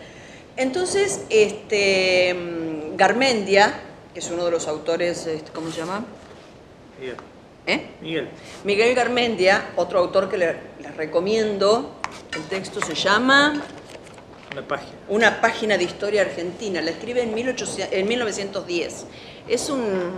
Entonces, 0.55 1.25
este, 1.29 2.33
mm, 2.33 2.95
Garmendia, 2.95 3.73
que 4.13 4.19
es 4.19 4.29
uno 4.31 4.45
de 4.45 4.51
los 4.51 4.67
autores, 4.67 5.27
este, 5.27 5.51
¿cómo 5.51 5.69
se 5.71 5.79
llama? 5.79 6.05
Miguel. 7.65 7.79
¿Eh? 7.79 7.89
Miguel. 8.01 8.29
Miguel 8.63 8.95
Garmendia, 8.95 9.71
otro 9.75 9.99
autor 9.99 10.29
que 10.29 10.37
les 10.37 10.55
recomiendo, 10.95 11.95
el 12.35 12.43
texto 12.43 12.81
se 12.81 12.95
llama... 12.95 13.61
Una 14.51 14.67
página. 14.67 14.97
Una 15.07 15.41
página 15.41 15.77
de 15.77 15.85
historia 15.85 16.21
argentina, 16.21 16.81
la 16.81 16.91
escribe 16.91 17.21
en, 17.21 17.33
1800, 17.33 17.93
en 17.93 18.07
1910. 18.07 19.05
Es, 19.47 19.69
un, 19.69 20.11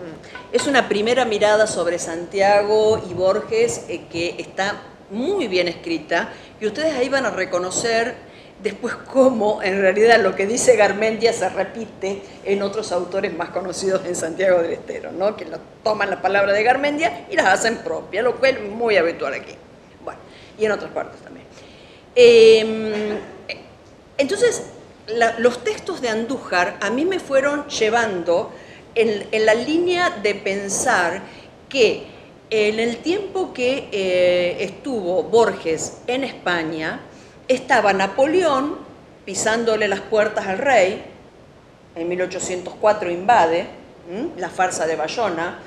es 0.51 0.65
una 0.65 0.89
primera 0.89 1.23
mirada 1.23 1.67
sobre 1.67 1.99
Santiago 1.99 3.01
y 3.09 3.13
Borges 3.13 3.85
eh, 3.89 4.05
que 4.11 4.35
está 4.39 4.81
muy 5.11 5.47
bien 5.47 5.67
escrita 5.67 6.33
y 6.59 6.65
ustedes 6.65 6.95
ahí 6.95 7.09
van 7.09 7.27
a 7.27 7.29
reconocer 7.29 8.15
después 8.61 8.95
cómo 8.95 9.61
en 9.61 9.81
realidad 9.81 10.21
lo 10.21 10.35
que 10.35 10.45
dice 10.45 10.75
Garmendia 10.75 11.33
se 11.33 11.49
repite 11.49 12.21
en 12.45 12.61
otros 12.61 12.91
autores 12.91 13.35
más 13.35 13.49
conocidos 13.49 14.05
en 14.05 14.15
Santiago 14.15 14.61
del 14.61 14.73
Estero, 14.73 15.11
¿no? 15.11 15.35
que 15.35 15.45
toman 15.83 16.09
la 16.09 16.21
palabra 16.21 16.53
de 16.53 16.63
Garmendia 16.63 17.25
y 17.29 17.35
las 17.35 17.47
hacen 17.47 17.77
propia, 17.77 18.21
lo 18.21 18.37
cual 18.37 18.57
es 18.57 18.69
muy 18.69 18.95
habitual 18.95 19.33
aquí. 19.33 19.53
Bueno, 20.03 20.19
y 20.57 20.65
en 20.65 20.71
otras 20.71 20.91
partes 20.91 21.19
también. 21.21 21.45
Em, 22.15 23.17
entonces, 24.17 24.63
los 25.39 25.63
textos 25.63 26.01
de 26.01 26.09
Andújar 26.09 26.77
a 26.79 26.89
mí 26.89 27.05
me 27.05 27.19
fueron 27.19 27.67
llevando 27.67 28.51
en, 28.95 29.45
la 29.45 29.53
línea 29.53 30.09
de 30.09 30.35
pensar 30.35 31.21
que 31.67 32.05
en 32.49 32.79
el 32.79 32.97
tiempo 32.97 33.53
que 33.53 33.89
eh, 33.91 34.57
estuvo 34.59 35.23
Borges 35.23 36.01
en 36.07 36.23
España, 36.23 37.01
estaba 37.47 37.93
Napoleón 37.93 38.77
pisándole 39.25 39.87
las 39.87 40.01
puertas 40.01 40.47
al 40.47 40.57
rey, 40.57 41.03
en 41.95 42.09
1804 42.09 43.11
invade 43.11 43.67
la 44.37 44.49
farsa 44.49 44.85
de 44.85 44.95
Bayona, 44.95 45.59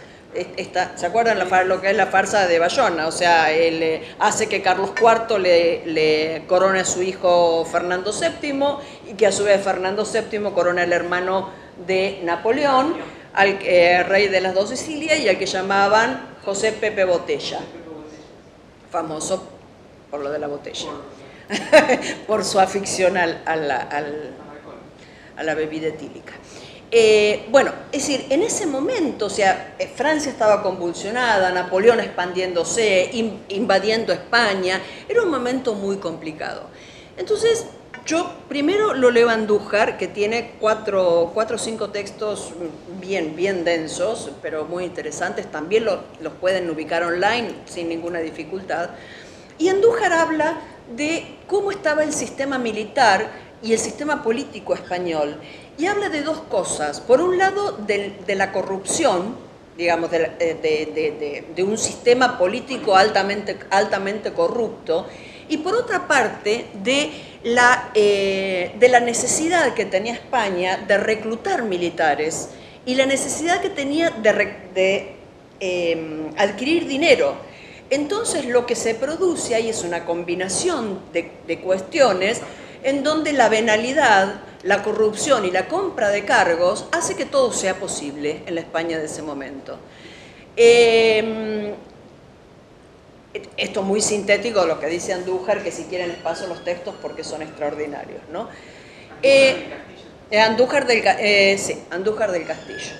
¿se 0.97 1.06
acuerdan 1.06 1.38
lo 1.68 1.80
que 1.80 1.90
es 1.90 1.97
la 1.97 2.06
farsa 2.06 2.47
de 2.47 2.59
Bayona? 2.59 3.06
O 3.06 3.12
sea, 3.12 3.50
él 3.50 3.83
eh, 3.83 4.02
hace 4.18 4.49
que 4.49 4.61
Carlos 4.61 4.90
IV 5.00 5.38
le, 5.38 6.42
corone 6.47 6.80
a 6.80 6.85
su 6.85 7.02
hijo 7.02 7.64
Fernando 7.64 8.12
VII 8.12 9.11
y 9.11 9.14
que 9.14 9.26
a 9.26 9.33
su 9.33 9.45
vez 9.45 9.62
Fernando 9.62 10.04
VII 10.04 10.50
corona 10.52 10.83
al 10.83 10.92
hermano 10.92 11.50
de 11.87 12.21
Napoleón 12.25 12.95
al 13.33 13.59
eh, 13.62 14.02
rey 14.02 14.28
de 14.28 14.40
las 14.40 14.54
dos 14.54 14.71
Sicilias 14.71 15.18
y 15.18 15.28
al 15.28 15.38
que 15.38 15.47
llamaban 15.47 16.37
José 16.45 16.73
Pepe 16.73 17.04
Botella, 17.04 17.61
famoso 18.90 19.47
por 20.11 20.21
lo 20.21 20.30
de 20.30 20.38
la 20.38 20.47
botella, 20.47 20.88
por 22.26 22.44
su 22.44 22.58
afición 22.60 23.16
a, 23.16 23.56
la, 25.36 25.54
bebida 25.54 25.88
etílica. 25.88 26.34
Eh, 26.90 27.46
bueno, 27.50 27.72
es 27.90 28.06
decir, 28.06 28.26
en 28.30 28.42
ese 28.42 28.66
momento, 28.66 29.26
o 29.26 29.30
sea, 29.30 29.74
eh, 29.78 29.90
Francia 29.94 30.30
estaba 30.30 30.62
convulsionada, 30.62 31.50
Napoleón 31.50 32.00
expandiéndose, 32.00 33.10
invadiendo 33.48 34.12
España, 34.12 34.80
era 35.08 35.22
un 35.22 35.30
momento 35.30 35.74
muy 35.74 35.96
complicado. 35.96 36.68
Entonces, 37.16 37.66
yo 38.06 38.30
primero 38.48 38.94
lo 38.94 39.10
leo 39.10 39.28
a 39.28 39.32
Andújar, 39.32 39.98
que 39.98 40.06
tiene 40.06 40.52
cuatro 40.60 41.32
o 41.34 41.58
cinco 41.58 41.90
textos 41.90 42.52
bien, 43.00 43.34
bien 43.34 43.64
densos, 43.64 44.30
pero 44.40 44.64
muy 44.64 44.84
interesantes. 44.84 45.50
También 45.50 45.84
los 45.84 46.32
pueden 46.40 46.70
ubicar 46.70 47.02
online 47.02 47.52
sin 47.64 47.88
ninguna 47.88 48.20
dificultad. 48.20 48.90
Y 49.58 49.70
Andújar 49.70 50.12
habla 50.12 50.60
de 50.95 51.25
cómo 51.47 51.71
estaba 51.71 52.05
el 52.05 52.12
sistema 52.12 52.59
militar 52.59 53.31
y 53.62 53.73
el 53.73 53.78
sistema 53.78 54.23
político 54.23 54.75
español. 54.75 55.40
Y 55.78 55.87
habla 55.87 56.09
de 56.09 56.23
dos 56.23 56.38
cosas. 56.43 57.00
Por 57.00 57.21
un 57.21 57.38
lado, 57.38 57.73
de, 57.73 58.35
la 58.35 58.52
corrupción, 58.52 59.37
digamos, 59.76 60.11
de, 60.11 61.45
de, 61.55 61.62
un 61.62 61.76
sistema 61.76 62.38
político 62.38 62.97
altamente, 62.97 63.59
altamente 63.71 64.33
corrupto, 64.33 65.07
y 65.49 65.59
por 65.59 65.75
otra 65.75 66.09
parte, 66.09 66.66
de 66.83 67.11
la, 67.45 67.90
eh, 67.95 68.73
de 68.78 68.88
la 68.88 69.00
necesidad 69.00 69.75
que 69.75 69.85
tenía 69.85 70.14
España 70.14 70.78
de 70.88 70.99
reclutar 70.99 71.62
militares 71.62 72.50
y 72.85 72.97
la 72.97 73.07
necesidad 73.07 73.61
que 73.61 73.71
tenía 73.71 74.11
de, 74.11 75.14
em, 75.61 76.33
adquirir 76.37 76.87
dinero. 76.88 77.37
Entonces 77.90 78.47
lo 78.47 78.66
que 78.66 78.75
se 78.75 78.95
produce 78.95 79.55
ahí 79.55 79.69
es 79.69 79.85
una 79.85 80.05
combinación 80.05 81.00
de, 81.12 81.61
cuestiones 81.61 82.40
en 82.83 83.05
donde 83.05 83.33
la 83.33 83.49
venalidad, 83.49 84.40
la 84.62 84.83
corrupción 84.83 85.45
y 85.45 85.50
la 85.50 85.69
compra 85.69 86.09
de 86.11 86.25
cargos 86.25 86.87
hace 86.90 87.14
que 87.14 87.25
todo 87.25 87.52
sea 87.52 87.78
posible 87.78 88.43
en 88.47 88.57
la 88.57 88.61
España 88.61 88.99
de 88.99 89.07
ese 89.07 89.23
momento. 89.23 89.78
Em, 90.57 91.75
esto 93.57 93.83
muy 93.83 94.00
sintético 94.00 94.66
lo 94.66 94.81
que 94.81 94.87
dice 94.87 95.12
Andújar, 95.12 95.62
que 95.62 95.71
si 95.71 95.85
quieren 95.85 96.09
les 96.09 96.19
paso 96.19 96.47
los 96.49 96.64
textos 96.64 96.95
porque 97.00 97.23
son 97.23 97.43
extraordinarios. 97.43 98.23
¿no? 98.33 98.49
Eh, 99.23 99.66
Andújar, 100.33 100.87
del, 100.87 101.02
eh, 101.05 101.57
sí, 101.59 101.83
Andújar 101.90 102.33
del 102.33 102.47
Castillo. 102.47 102.95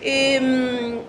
Em, 0.00 1.00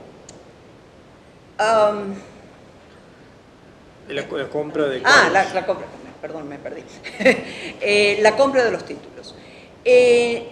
la, 4.09 4.49
compra 4.49 4.85
de 4.87 5.01
Ah, 5.03 5.29
la, 5.31 5.65
compra, 5.65 5.87
perdón, 6.21 6.47
me 6.47 6.57
perdí. 6.57 6.83
Eh, 7.81 8.19
la 8.21 8.35
compra 8.35 8.63
de 8.63 8.71
los 8.71 8.85
títulos. 8.85 9.35
es, 9.83 10.43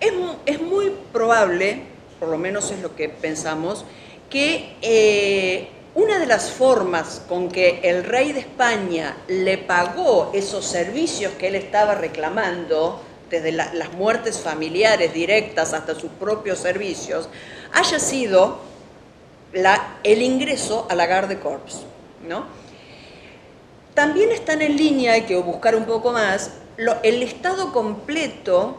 es, 0.00 0.60
muy 0.60 0.92
probable, 1.12 1.82
por 2.18 2.28
lo 2.28 2.38
menos 2.38 2.70
es 2.70 2.80
lo 2.80 2.96
que 2.96 3.08
pensamos, 3.08 3.84
que 4.28 5.68
una 5.94 6.18
de 6.18 6.26
las 6.26 6.50
formas 6.50 7.22
con 7.28 7.48
que 7.48 7.80
el 7.82 8.04
rey 8.04 8.32
de 8.32 8.40
España 8.40 9.16
le 9.28 9.58
pagó 9.58 10.30
esos 10.34 10.64
servicios 10.64 11.32
que 11.34 11.48
él 11.48 11.56
estaba 11.56 11.94
reclamando, 11.94 13.02
desde 13.30 13.52
las 13.52 13.92
muertes 13.92 14.40
familiares 14.40 15.14
directas 15.14 15.72
hasta 15.72 15.94
sus 15.94 16.10
propios 16.10 16.58
servicios, 16.58 17.28
haya 17.72 17.98
sido 17.98 18.69
el 19.52 20.22
ingreso 20.22 20.86
a 20.88 20.94
la 20.94 21.06
Garde 21.06 21.38
Corps. 21.38 21.84
¿no? 22.26 22.44
También 23.94 24.30
están 24.30 24.62
en 24.62 24.76
línea, 24.76 25.14
hay 25.14 25.22
que 25.22 25.36
buscar 25.36 25.74
un 25.74 25.84
poco 25.84 26.12
más, 26.12 26.52
el 27.02 27.22
estado 27.22 27.72
completo 27.72 28.76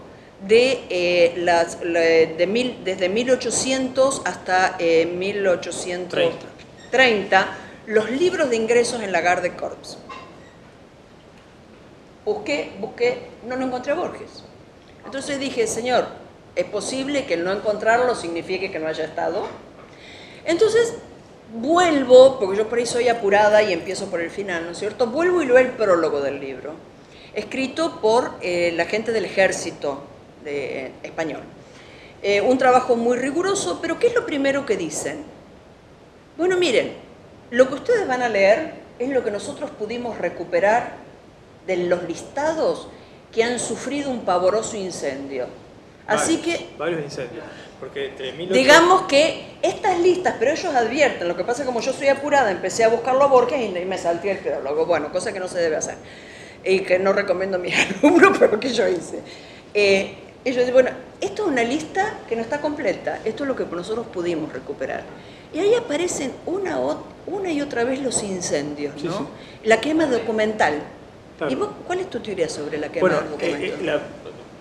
de, 0.48 0.86
eh, 0.90 1.34
las, 1.38 1.80
de 1.82 2.48
mil, 2.48 2.84
desde 2.84 3.10
1800 3.10 4.22
hasta 4.26 4.78
1830 4.80 7.58
los 7.88 8.10
libros 8.10 8.50
de 8.50 8.56
ingresos 8.56 9.02
en 9.02 9.12
la 9.12 9.22
Garde 9.22 9.56
Corps. 9.56 9.98
Busqué, 12.26 12.72
busqué, 12.80 13.28
no 13.48 13.56
lo 13.56 13.66
encontré 13.66 13.92
a 13.92 13.96
Borges. 13.96 14.44
Entonces 15.06 15.40
dije, 15.40 15.68
señor, 15.68 16.08
¿es 16.56 16.66
posible 16.66 17.26
que 17.26 17.34
el 17.34 17.44
no 17.44 17.52
encontrarlo 17.52 18.16
signifique 18.16 18.72
que 18.72 18.80
no 18.80 18.88
haya 18.88 19.06
estado? 19.06 19.48
Entonces 20.46 20.94
vuelvo, 21.54 22.40
porque 22.40 22.58
yo 22.58 22.70
por 22.70 22.80
ahí 22.80 22.86
soy 22.86 23.10
apurada 23.10 23.62
y 23.62 23.74
empiezo 23.74 24.08
por 24.08 24.22
el 24.22 24.30
final, 24.30 24.66
¿no 24.66 24.72
es 24.72 24.80
cierto? 24.80 25.08
Vuelvo 25.08 25.42
y 25.42 25.46
leo 25.46 25.58
el 25.58 25.72
prólogo 25.72 26.22
del 26.22 26.40
libro, 26.40 26.74
escrito 27.34 28.00
por 28.02 28.36
eh, 28.42 28.72
la 28.76 28.86
gente 28.86 29.12
del 29.12 29.26
ejército 29.26 30.04
eh, 30.46 30.92
español. 31.04 31.42
Eh, 32.24 32.42
un 32.42 32.58
trabajo 32.58 32.96
muy 32.96 33.18
riguroso, 33.18 33.80
pero 33.82 34.00
¿qué 34.00 34.08
es 34.08 34.16
lo 34.16 34.26
primero 34.26 34.66
que 34.66 34.78
dicen? 34.78 35.24
Bueno, 36.38 36.58
miren, 36.58 36.94
lo 37.50 37.68
que 37.68 37.74
ustedes 37.76 38.08
van 38.08 38.22
a 38.22 38.30
leer 38.30 38.76
es 39.00 39.10
lo 39.10 39.24
que 39.24 39.32
nosotros 39.32 39.72
pudimos 39.72 40.18
recuperar 40.18 40.94
de 41.66 41.78
los 41.78 42.04
listados 42.04 42.88
que 43.32 43.44
han 43.44 43.60
sufrido 43.60 44.10
un 44.10 44.22
pavoroso 44.22 44.78
incendio. 44.78 45.48
Así 46.08 46.38
que... 46.38 46.70
Varios 46.78 47.02
incendios. 47.02 47.44
Porque 47.80 48.12
Digamos 48.52 49.04
que 49.04 49.56
estas 49.64 50.00
listas, 50.00 50.36
pero 50.38 50.52
ellos 50.52 50.74
advierten, 50.76 51.28
lo 51.28 51.36
que 51.36 51.44
pasa 51.44 51.64
es 51.64 51.66
como 51.66 51.82
yo 51.82 51.92
soy 51.94 52.10
apurada, 52.10 52.52
empecé 52.52 52.84
a 52.84 52.90
buscarlo 52.90 53.24
a 53.24 53.28
Borges 53.28 53.60
y 53.60 53.86
me 53.86 53.98
salté 53.98 54.32
el 54.32 54.38
prólogo. 54.38 54.86
Bueno, 54.86 55.12
cosa 55.12 55.34
que 55.34 55.40
no 55.40 55.48
se 55.48 55.58
debe 55.58 55.78
hacer. 55.78 55.96
Y 56.64 56.82
que 56.82 57.00
no 57.00 57.12
recomiendo 57.12 57.58
a 57.58 57.60
mis 57.60 57.74
alumnos, 58.04 58.38
pero 58.38 58.60
que 58.60 58.72
yo 58.72 58.88
hice. 58.88 59.22
Eh, 59.74 60.14
ellos 60.46 60.60
dicen, 60.60 60.74
bueno, 60.74 60.92
esto 61.20 61.44
es 61.44 61.48
una 61.48 61.64
lista 61.64 62.20
que 62.30 62.36
no 62.36 62.44
está 62.44 62.62
completa, 62.62 63.20
esto 63.26 63.44
es 63.44 63.48
lo 63.48 63.56
que 63.56 63.66
nosotros 63.66 64.06
pudimos 64.14 64.54
recuperar. 64.54 65.02
Y 65.54 65.60
ahí 65.60 65.74
aparecen 65.74 66.34
una, 66.46 66.80
una 67.26 67.52
y 67.52 67.62
otra 67.62 67.84
vez 67.84 68.00
los 68.00 68.24
incendios, 68.24 69.04
¿no? 69.04 69.28
La 69.64 69.82
quema 69.82 70.06
documental. 70.06 70.82
¿Y 71.50 71.56
vos, 71.56 71.70
cuál 71.88 72.00
es 72.00 72.10
tu 72.12 72.20
teoría 72.20 72.48
sobre 72.48 72.78
la 72.78 72.90
quema 72.90 73.10
bueno, 73.10 73.30
documental? 73.30 73.64
Eh, 73.64 73.74
eh, 73.82 74.00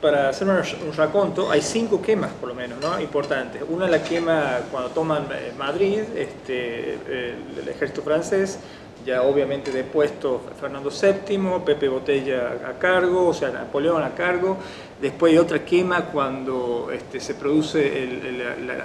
para 0.00 0.28
hacer 0.28 0.48
un, 0.48 0.92
raconto, 0.96 1.50
hay 1.50 1.60
cinco 1.60 2.00
quemas 2.00 2.32
por 2.32 2.48
lo 2.48 2.54
menos, 2.54 2.80
¿no? 2.80 2.98
Importantes. 3.00 3.62
Una 3.68 3.86
la 3.86 4.02
quema 4.02 4.60
cuando 4.70 4.90
toman 4.90 5.26
eh, 5.32 5.52
Madrid, 5.58 6.00
este, 6.16 6.94
el 6.94 7.68
ejército 7.68 8.02
francés, 8.02 8.58
ya 9.04 9.22
obviamente 9.22 9.70
depuesto 9.70 10.40
Fernando 10.60 10.90
VII, 10.90 11.62
Pepe 11.64 11.88
Botella 11.88 12.58
a 12.68 12.78
cargo, 12.78 13.28
o 13.28 13.34
sea, 13.34 13.50
Napoleón 13.50 14.02
a 14.02 14.14
cargo. 14.14 14.58
Después 15.00 15.32
hay 15.32 15.38
otra 15.38 15.64
quema 15.64 16.06
cuando 16.06 16.90
este, 16.92 17.20
se 17.20 17.34
produce 17.34 18.06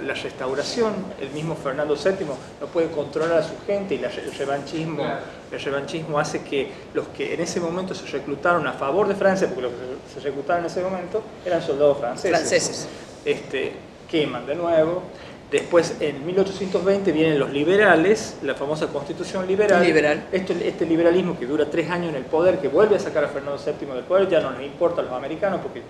la, 0.02 0.14
restauración, 0.14 0.94
el 1.20 1.28
mismo 1.30 1.54
Fernando 1.54 1.94
VII 1.94 2.26
no 2.60 2.66
puede 2.68 2.90
controlar 2.90 3.38
a 3.38 3.42
su 3.42 3.54
gente 3.66 3.96
y 3.96 4.02
el 4.02 4.32
revanchismo, 4.32 5.04
el 5.52 5.60
revanchismo 5.60 6.18
hace 6.18 6.42
que 6.42 6.70
los 6.94 7.08
que 7.08 7.34
en 7.34 7.40
ese 7.40 7.60
momento 7.60 7.94
se 7.94 8.06
reclutaron 8.06 8.66
a 8.66 8.72
favor 8.72 9.08
de 9.08 9.14
Francia, 9.14 9.46
porque 9.46 9.62
los 9.62 9.72
que 9.72 10.14
se 10.14 10.20
reclutaron 10.20 10.64
en 10.64 10.70
ese 10.70 10.82
momento 10.82 11.22
eran 11.44 11.60
soldados 11.60 11.98
franceses, 11.98 12.30
franceses. 12.30 12.88
Este, 13.24 13.72
queman 14.08 14.46
de 14.46 14.54
nuevo. 14.54 15.02
Después, 15.50 15.98
en 16.00 16.26
1820, 16.26 17.12
vienen 17.12 17.38
los 17.38 17.52
liberales, 17.52 18.38
la 18.42 18.56
famosa 18.56 18.88
constitución 18.88 19.46
liberal. 19.46 19.84
Liberal. 19.84 20.24
este 20.32 20.84
liberalismo 20.84 21.38
que 21.38 21.46
dura 21.46 21.66
tres 21.70 21.88
años 21.88 22.10
en 22.10 22.16
el 22.16 22.24
poder, 22.24 22.58
que 22.58 22.66
vuelve 22.66 22.96
a 22.96 22.98
sacar 22.98 23.24
a 23.24 23.28
Fernando 23.28 23.56
VII 23.64 23.94
del 23.94 24.04
poder, 24.04 24.28
ya 24.28 24.40
no 24.40 24.50
les 24.50 24.62
importa 24.62 25.02
a 25.02 25.04
los 25.04 25.12
americanos, 25.12 25.60
porque 25.62 25.82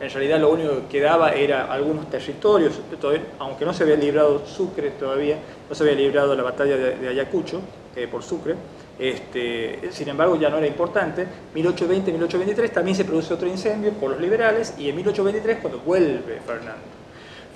en 0.00 0.10
realidad 0.10 0.40
lo 0.40 0.50
único 0.50 0.74
que 0.80 0.98
quedaba 0.98 1.30
era 1.30 1.72
algunos 1.72 2.10
territorios, 2.10 2.80
aunque 3.38 3.64
no 3.64 3.72
se 3.72 3.84
había 3.84 3.94
librado 3.94 4.44
Sucre 4.44 4.90
todavía, 4.90 5.38
no 5.68 5.74
se 5.74 5.84
había 5.84 5.94
librado 5.94 6.34
la 6.34 6.42
batalla 6.42 6.76
de, 6.76 7.08
Ayacucho 7.08 7.60
eh, 7.94 8.08
por 8.08 8.24
Sucre, 8.24 8.56
este, 8.98 9.92
sin 9.92 10.08
embargo 10.08 10.34
ya 10.34 10.50
no 10.50 10.58
era 10.58 10.66
importante. 10.66 11.26
1820-1823 11.54 12.72
también 12.72 12.96
se 12.96 13.04
produce 13.04 13.32
otro 13.32 13.46
incendio 13.46 13.92
por 13.92 14.10
los 14.10 14.20
liberales 14.20 14.74
y 14.78 14.88
en 14.88 14.96
1823 14.96 15.58
cuando 15.60 15.78
vuelve 15.78 16.40
Fernando. 16.44 16.96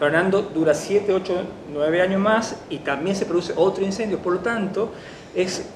Fernando 0.01 0.41
dura 0.41 0.73
7, 0.73 1.13
8, 1.13 1.43
9 1.75 2.01
años 2.01 2.19
más 2.23 2.57
y 2.71 2.79
también 2.79 3.15
se 3.15 3.27
produce 3.27 3.53
otro 3.55 3.85
incendio. 3.85 4.19
Por 4.19 4.33
lo 4.33 4.39
tanto, 4.39 4.93
es, 5.35 5.67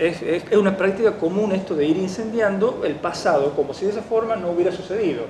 una 0.57 0.75
práctica 0.79 1.19
común 1.19 1.53
esto 1.53 1.77
de 1.77 1.85
ir 1.85 1.99
incendiando 1.99 2.81
el 2.87 2.95
pasado 2.95 3.55
como 3.55 3.75
si 3.75 3.85
de 3.85 3.91
esa 3.91 4.01
forma 4.01 4.35
no 4.35 4.51
hubiera 4.51 4.73
sucedido. 4.73 5.25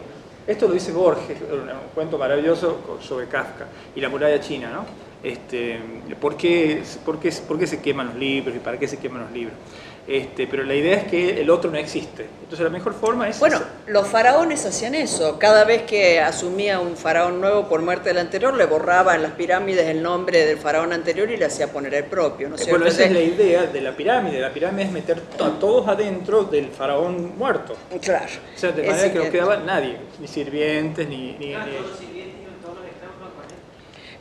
Esto 0.46 0.68
lo 0.68 0.74
dice 0.74 0.92
Borges, 0.92 1.38
un 1.40 1.68
cuento 1.92 2.18
maravilloso 2.18 3.00
sobre 3.00 3.26
Kafka 3.26 3.66
y 3.96 4.00
la 4.00 4.08
muralla 4.08 4.38
china, 4.40 4.70
¿no? 4.72 4.84
Este, 5.28 5.80
¿por, 6.20 6.36
qué, 6.36 6.80
por, 7.04 7.18
qué, 7.18 7.32
¿Por 7.48 7.58
qué 7.58 7.66
se 7.66 7.80
queman 7.80 8.08
los 8.08 8.16
libros 8.16 8.54
y 8.54 8.60
para 8.60 8.78
qué 8.78 8.86
se 8.86 8.98
queman 8.98 9.22
los 9.22 9.32
libros? 9.32 9.56
Este, 10.06 10.46
pero 10.46 10.64
la 10.64 10.74
idea 10.74 10.98
es 10.98 11.04
que 11.04 11.40
el 11.40 11.48
otro 11.48 11.70
no 11.70 11.78
existe. 11.78 12.26
Entonces 12.42 12.60
la 12.60 12.70
mejor 12.70 12.92
forma 12.92 13.28
es... 13.28 13.38
Bueno, 13.38 13.60
los 13.86 14.06
faraones 14.06 14.66
hacían 14.66 14.94
eso. 14.94 15.38
Cada 15.38 15.64
vez 15.64 15.82
que 15.82 16.20
asumía 16.20 16.78
un 16.78 16.96
faraón 16.96 17.40
nuevo 17.40 17.68
por 17.68 17.80
muerte 17.80 18.10
del 18.10 18.18
anterior, 18.18 18.54
le 18.54 18.66
borraba 18.66 19.14
en 19.14 19.22
las 19.22 19.32
pirámides 19.32 19.86
el 19.86 20.02
nombre 20.02 20.44
del 20.44 20.58
faraón 20.58 20.92
anterior 20.92 21.30
y 21.30 21.38
le 21.38 21.46
hacía 21.46 21.72
poner 21.72 21.94
el 21.94 22.04
propio. 22.04 22.50
¿no 22.50 22.56
bueno, 22.68 22.86
esa 22.86 23.04
es 23.04 23.12
la 23.12 23.20
idea 23.20 23.64
de 23.64 23.80
la 23.80 23.96
pirámide. 23.96 24.40
La 24.40 24.52
pirámide 24.52 24.84
es 24.84 24.92
meter 24.92 25.22
a 25.40 25.58
todos 25.58 25.88
adentro 25.88 26.44
del 26.44 26.68
faraón 26.68 27.38
muerto. 27.38 27.74
Claro. 28.02 28.26
O 28.54 28.58
sea, 28.58 28.72
de 28.72 28.86
manera 28.86 29.10
que 29.10 29.18
no 29.18 29.30
quedaba 29.30 29.56
nadie, 29.56 29.96
ni 30.20 30.28
sirvientes, 30.28 31.08
ni... 31.08 31.32
ni, 31.38 31.54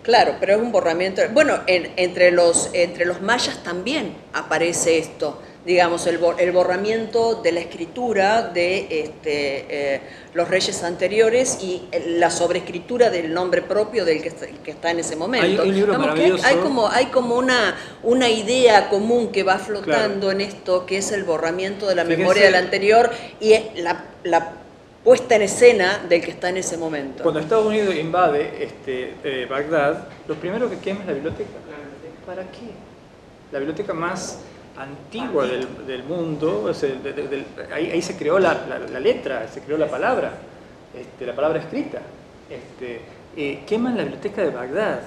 Claro, 0.02 0.36
pero 0.38 0.56
es 0.56 0.62
un 0.62 0.74
borramiento. 0.74 1.22
Bueno, 1.32 1.62
entre, 1.66 2.32
los, 2.32 2.70
entre 2.74 3.06
los 3.06 3.22
mayas 3.22 3.64
también 3.64 4.14
aparece 4.34 4.98
esto 4.98 5.40
digamos, 5.66 6.06
el, 6.08 6.18
borramiento 6.18 7.36
de 7.36 7.54
la 7.54 7.62
escritura 7.62 8.42
de 8.50 8.88
este, 8.90 9.96
eh, 9.96 10.02
los 10.34 10.50
reyes 10.50 10.84
anteriores 10.84 11.60
y 11.62 11.84
la 12.08 12.30
sobreescritura 12.30 13.10
del 13.10 13.34
nombre 13.34 13.62
propio 13.62 14.04
del 14.04 14.22
que 14.22 14.72
está, 14.72 14.92
en 14.92 15.00
ese 15.00 15.16
momento. 15.16 15.62
Hay, 15.62 15.70
un 15.70 15.76
libro 15.76 15.98
hay, 16.44 16.56
como, 16.58 16.90
hay 16.90 17.06
como 17.08 17.36
una, 17.36 17.76
una 18.04 18.30
idea 18.30 18.90
común 18.90 19.32
que 19.32 19.44
va 19.44 19.58
flotando 19.58 20.32
en 20.32 20.42
esto, 20.42 20.86
que 20.86 20.98
es 20.98 21.12
el 21.12 21.24
borramiento 21.24 21.88
de 21.88 21.96
la 21.96 22.04
memoria 22.04 22.44
del 22.44 22.56
anterior 22.56 23.10
y 23.40 23.54
la, 23.76 24.04
la 24.24 24.54
puesta 25.04 25.36
en 25.36 25.44
escena 25.44 26.00
del 26.10 26.22
que 26.22 26.32
está 26.32 26.50
en 26.50 26.58
ese 26.58 26.78
momento. 26.78 27.24
Cuando 27.24 27.40
Estados 27.40 27.66
Unidos 27.66 27.96
invade 27.96 28.64
este, 28.64 29.16
eh, 29.24 29.48
Bagdad, 29.50 30.08
lo 30.28 30.36
primero 30.36 30.70
que 30.70 30.78
quema 30.80 31.02
es 31.02 31.08
la 31.08 31.14
biblioteca. 31.14 31.52
¿Para 32.26 32.44
qué? 32.44 32.72
La 33.52 33.60
biblioteca 33.60 33.94
más 33.94 34.40
antigua 34.78 35.46
del, 35.46 36.04
mundo, 36.04 36.72
ahí, 37.72 38.02
se 38.02 38.18
creó 38.18 38.40
la, 38.40 38.54
letra, 39.00 39.48
se 39.48 39.62
creó 39.62 39.78
la 39.78 39.88
palabra, 39.88 40.34
este, 40.98 41.26
la 41.26 41.36
palabra 41.36 41.60
escrita. 41.60 42.00
Este, 42.50 43.02
eh, 43.36 43.64
queman 43.66 43.98
la 43.98 44.04
biblioteca 44.04 44.44
de 44.44 44.50
Bagdad, 44.50 45.00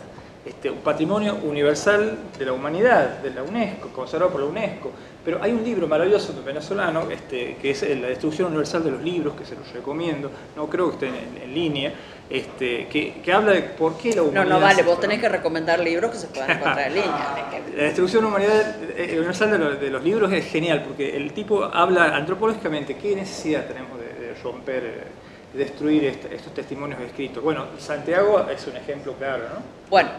este, 0.44 0.70
un 0.70 0.78
patrimonio 0.78 1.36
universal 1.42 2.18
de 2.38 2.44
la 2.44 2.52
humanidad, 2.52 3.18
de 3.18 3.30
la 3.30 3.42
UNESCO, 3.42 3.88
conservado 3.88 4.30
por 4.30 4.40
la 4.42 4.46
UNESCO. 4.46 4.92
Pero 5.24 5.42
hay 5.42 5.50
un 5.50 5.64
libro 5.64 5.88
maravilloso 5.88 6.32
venezolano, 6.44 7.10
este, 7.10 7.56
que 7.60 7.70
es 7.70 7.82
La 8.00 8.06
destrucción 8.06 8.48
universal 8.48 8.84
de 8.84 8.92
los 8.92 9.02
libros, 9.02 9.34
que 9.34 9.44
se 9.44 9.56
los 9.56 9.72
recomiendo, 9.72 10.30
no 10.54 10.68
creo 10.68 10.90
que 10.90 11.06
esté 11.06 11.18
en, 11.42 11.52
línea, 11.52 11.92
este, 12.28 12.86
que, 12.88 13.14
que, 13.22 13.32
habla 13.32 13.52
de 13.52 13.62
por 13.62 13.96
qué 13.96 14.14
la 14.14 14.22
humanidad... 14.22 14.44
No, 14.44 14.50
no 14.50 14.60
vale, 14.60 14.82
vos 14.82 14.98
tenés 14.98 15.20
que 15.20 15.28
recomendar 15.28 15.78
libros 15.78 16.10
que 16.10 16.18
se 16.18 16.26
puedan 16.28 16.50
encontrar 16.58 16.88
en 16.88 16.94
línea. 16.94 17.60
La 17.76 17.82
destrucción 17.84 18.24
humanidad, 18.24 18.76
eh, 18.96 19.14
universal 19.16 19.78
de, 19.80 19.90
los, 19.90 20.02
libros 20.02 20.32
es 20.32 20.46
genial, 20.46 20.82
porque 20.84 21.16
el 21.16 21.32
tipo 21.32 21.64
habla 21.64 22.16
antropológicamente, 22.16 22.96
¿qué 22.96 23.14
necesidad 23.14 23.66
tenemos 23.66 23.98
de, 23.98 24.34
romper, 24.42 24.84
eh, 24.84 25.04
de 25.52 25.58
destruir 25.58 26.04
estos 26.04 26.52
testimonios 26.52 27.00
escritos? 27.00 27.42
Bueno, 27.42 27.66
Santiago 27.78 28.46
es 28.50 28.66
un 28.66 28.76
ejemplo 28.76 29.12
claro, 29.14 29.44
¿no? 29.44 29.62
Bueno, 29.88 30.10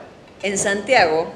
en 0.44 0.58
Santiago 0.58 1.34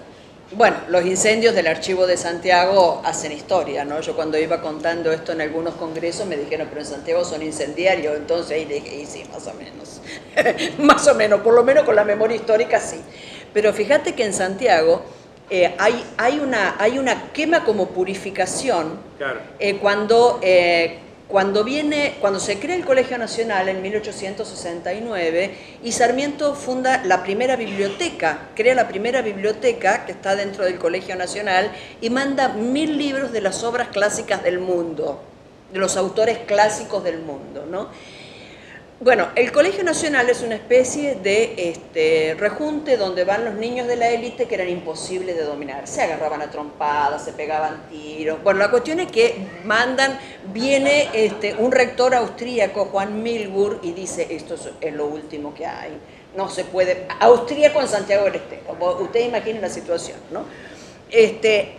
bueno, 0.54 0.78
los 0.90 1.06
incendios 1.06 1.56
del 1.56 1.68
archivo 1.68 2.06
de 2.06 2.18
Santiago 2.18 3.02
hacen 3.06 3.32
historia, 3.32 3.86
¿no? 3.86 4.02
Yo 4.02 4.16
cuando 4.16 4.38
iba 4.38 4.62
contando 4.62 5.12
esto 5.12 5.32
en 5.32 5.42
algunos 5.42 5.76
congresos 5.76 6.28
me 6.28 6.36
dijeron, 6.36 6.68
pero 6.70 6.82
en 6.82 6.88
Santiago 6.88 7.24
son 7.24 7.42
incendiarios, 7.42 8.18
entonces 8.18 8.52
ahí 8.52 8.66
dije, 8.66 8.96
y 8.96 9.06
sí, 9.06 9.24
más 9.32 9.48
o 9.48 9.54
menos, 9.54 10.02
más 10.80 11.08
o 11.08 11.16
menos, 11.16 11.42
por 11.42 11.54
lo 11.54 11.64
menos 11.64 11.86
con 11.86 11.96
la 11.96 12.04
memoria 12.04 12.36
histórica 12.36 12.80
sí. 12.80 13.02
Pero 13.54 13.72
fíjate 13.74 14.14
que 14.14 14.26
en 14.26 14.34
Santiago 14.34 15.04
eh, 15.50 15.74
hay, 15.78 16.04
hay, 16.18 16.40
una, 16.40 16.76
hay 16.80 16.98
una 17.00 17.32
quema 17.32 17.64
como 17.64 17.88
purificación 17.90 19.00
eh, 19.60 19.78
cuando... 19.78 20.40
Eh, 20.42 21.00
cuando, 21.32 21.64
viene, 21.64 22.18
cuando 22.20 22.42
se 22.42 22.60
crea 22.60 22.76
el 22.76 22.84
Colegio 22.84 23.18
Nacional 23.18 23.70
en 23.70 23.82
1869 23.82 25.56
y 25.82 25.94
Sarmiento 25.94 26.56
funda 26.56 27.02
la 27.06 27.24
primera 27.24 27.56
biblioteca, 27.56 28.50
crea 28.54 28.76
la 28.76 28.90
primera 28.90 29.22
biblioteca 29.22 30.06
que 30.06 30.12
está 30.12 30.36
dentro 30.36 30.66
del 30.66 30.78
Colegio 30.78 31.16
Nacional 31.16 31.72
y 32.02 32.10
manda 32.10 32.50
mil 32.50 32.98
libros 32.98 33.32
de 33.32 33.40
las 33.40 33.64
obras 33.64 33.88
clásicas 33.88 34.44
del 34.44 34.60
mundo, 34.60 35.22
de 35.72 35.80
los 35.80 35.96
autores 35.96 36.40
clásicos 36.40 37.02
del 37.02 37.20
mundo. 37.20 37.66
¿no? 37.66 37.88
Bueno, 39.04 39.30
el 39.34 39.52
Colegio 39.52 39.84
Nacional 39.84 40.30
es 40.30 40.44
una 40.44 40.54
especie 40.54 41.16
de 41.16 41.56
este, 41.58 42.36
rejunte 42.38 42.98
donde 42.98 43.24
van 43.24 43.44
los 43.44 43.56
niños 43.56 43.88
de 43.88 43.96
la 43.96 44.10
élite 44.10 44.46
que 44.46 44.54
eran 44.54 44.70
imposibles 44.70 45.36
de 45.36 45.42
dominar. 45.44 45.88
Se 45.88 46.04
agarraban 46.04 46.44
a 46.44 46.52
trompadas, 46.52 47.26
se 47.26 47.34
pegaban 47.34 47.90
tiros. 47.90 48.44
Bueno, 48.44 48.60
la 48.60 48.70
cuestión 48.70 49.00
es 49.00 49.12
que 49.12 49.48
mandan, 49.66 50.20
viene 50.54 51.10
este, 51.14 51.56
un 51.56 51.72
rector 51.72 52.14
austríaco, 52.14 52.86
Juan 52.86 53.24
Milburg, 53.24 53.80
y 53.82 53.94
dice, 53.94 54.28
esto 54.30 54.54
es, 54.80 54.94
lo 54.94 55.08
último 55.08 55.52
que 55.56 55.66
hay. 55.66 55.98
No 56.38 56.48
se 56.48 56.64
puede, 56.64 57.08
austríaco 57.20 57.82
en 57.82 57.88
Santiago 57.88 58.26
del 58.26 58.36
Estero. 58.36 58.78
Ustedes 59.00 59.30
imaginen 59.30 59.64
la 59.64 59.70
situación, 59.70 60.20
¿no? 60.30 60.46
Este, 61.10 61.74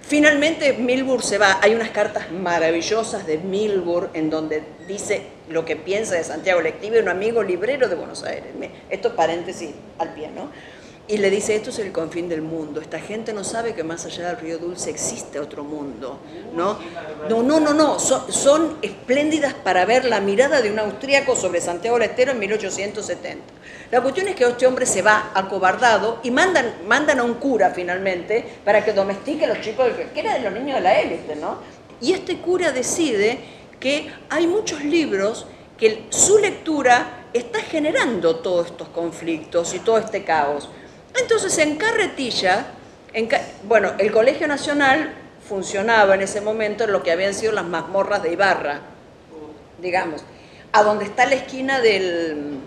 Finalmente 0.00 0.72
Milburg 0.72 1.22
se 1.22 1.36
va, 1.36 1.58
hay 1.60 1.74
unas 1.74 1.90
cartas 1.90 2.30
maravillosas 2.30 3.26
de 3.26 3.36
Milburg 3.36 4.08
en 4.14 4.30
donde 4.30 4.62
dice 4.86 5.37
lo 5.48 5.64
que 5.64 5.76
piensa 5.76 6.14
de 6.14 6.24
Santiago 6.24 6.60
Lectivo, 6.60 6.98
un 6.98 7.08
amigo 7.08 7.42
librero 7.42 7.88
de 7.88 7.94
Buenos 7.94 8.24
Aires, 8.24 8.52
esto 8.90 9.14
paréntesis 9.14 9.70
al 9.98 10.14
pie, 10.14 10.30
¿no? 10.34 10.50
y 11.10 11.16
le 11.16 11.30
dice, 11.30 11.56
esto 11.56 11.70
es 11.70 11.78
el 11.78 11.90
confín 11.90 12.28
del 12.28 12.42
mundo, 12.42 12.82
esta 12.82 13.00
gente 13.00 13.32
no 13.32 13.42
sabe 13.42 13.74
que 13.74 13.82
más 13.82 14.04
allá 14.04 14.28
del 14.28 14.36
río 14.36 14.58
Dulce 14.58 14.90
existe 14.90 15.40
otro 15.40 15.64
mundo, 15.64 16.18
¿no? 16.54 16.78
No, 17.30 17.42
no, 17.42 17.60
no, 17.60 17.72
no, 17.72 17.98
son, 17.98 18.76
espléndidas 18.82 19.54
para 19.54 19.86
ver 19.86 20.04
la 20.04 20.20
mirada 20.20 20.60
de 20.60 20.70
un 20.70 20.78
austríaco 20.78 21.34
sobre 21.34 21.62
Santiago 21.62 21.98
Estero 21.98 22.32
en 22.32 22.38
1870. 22.40 23.42
La 23.90 24.02
cuestión 24.02 24.28
es 24.28 24.36
que 24.36 24.44
este 24.44 24.66
hombre 24.66 24.84
se 24.84 25.00
va 25.00 25.30
acobardado 25.34 26.20
y 26.22 26.30
mandan, 26.30 26.74
mandan 26.86 27.20
a 27.20 27.24
un 27.24 27.34
cura 27.34 27.70
finalmente 27.70 28.44
para 28.62 28.84
que 28.84 28.92
domestique 28.92 29.46
a 29.46 29.48
los 29.48 29.62
chicos, 29.62 29.86
que 30.12 30.20
era 30.20 30.34
de 30.34 30.40
los 30.40 30.52
niños 30.52 30.74
de 30.74 30.82
la 30.82 31.00
élite, 31.00 31.36
¿no? 31.36 31.56
Y 32.02 32.12
este 32.12 32.36
cura 32.36 32.70
decide 32.70 33.38
que 33.80 34.10
hay 34.30 34.46
muchos 34.46 34.84
libros 34.84 35.46
que 35.76 36.06
su 36.10 36.38
lectura 36.38 37.26
está 37.32 37.60
generando 37.60 38.36
todos 38.36 38.66
estos 38.66 38.88
conflictos 38.88 39.74
y 39.74 39.78
todo 39.80 39.98
este 39.98 40.24
caos. 40.24 40.68
Entonces 41.20 41.56
en 41.58 41.76
Carretilla, 41.76 42.66
bueno, 43.64 43.92
el 43.98 44.12
Colegio 44.12 44.46
Nacional 44.48 45.14
funcionaba 45.48 46.14
en 46.14 46.22
ese 46.22 46.40
momento 46.40 46.84
en 46.84 46.92
lo 46.92 47.02
que 47.02 47.12
habían 47.12 47.34
sido 47.34 47.52
las 47.52 47.64
mazmorras 47.64 48.22
de 48.22 48.32
Ibarra, 48.32 48.80
digamos, 49.80 50.24
a 50.72 50.82
donde 50.82 51.04
está 51.04 51.26
la 51.26 51.34
esquina 51.34 51.80
del... 51.80 52.60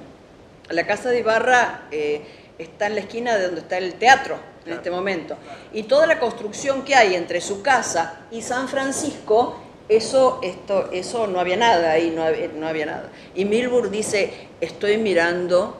La 0.69 0.87
casa 0.87 1.09
de 1.09 1.19
Ibarra 1.19 1.81
eh, 1.91 2.21
está 2.57 2.87
en 2.87 2.95
la 2.95 3.01
esquina 3.01 3.35
de 3.35 3.45
donde 3.45 3.61
está 3.61 3.77
el 3.77 3.95
teatro 3.95 4.37
en 4.65 4.73
este 4.73 4.89
momento. 4.89 5.35
Y 5.73 5.83
toda 5.83 6.07
la 6.07 6.17
construcción 6.17 6.83
que 6.83 6.95
hay 6.95 7.15
entre 7.15 7.41
su 7.41 7.61
casa 7.61 8.21
y 8.31 8.41
San 8.41 8.69
Francisco, 8.69 9.57
eso, 9.91 10.39
esto, 10.41 10.89
eso 10.93 11.27
no 11.27 11.39
había 11.39 11.57
nada 11.57 11.91
ahí, 11.91 12.13
no 12.15 12.23
había, 12.23 12.47
no 12.47 12.65
había 12.65 12.85
nada. 12.85 13.09
Y 13.35 13.43
Milburg 13.43 13.91
dice, 13.91 14.47
estoy 14.61 14.97
mirando 14.97 15.77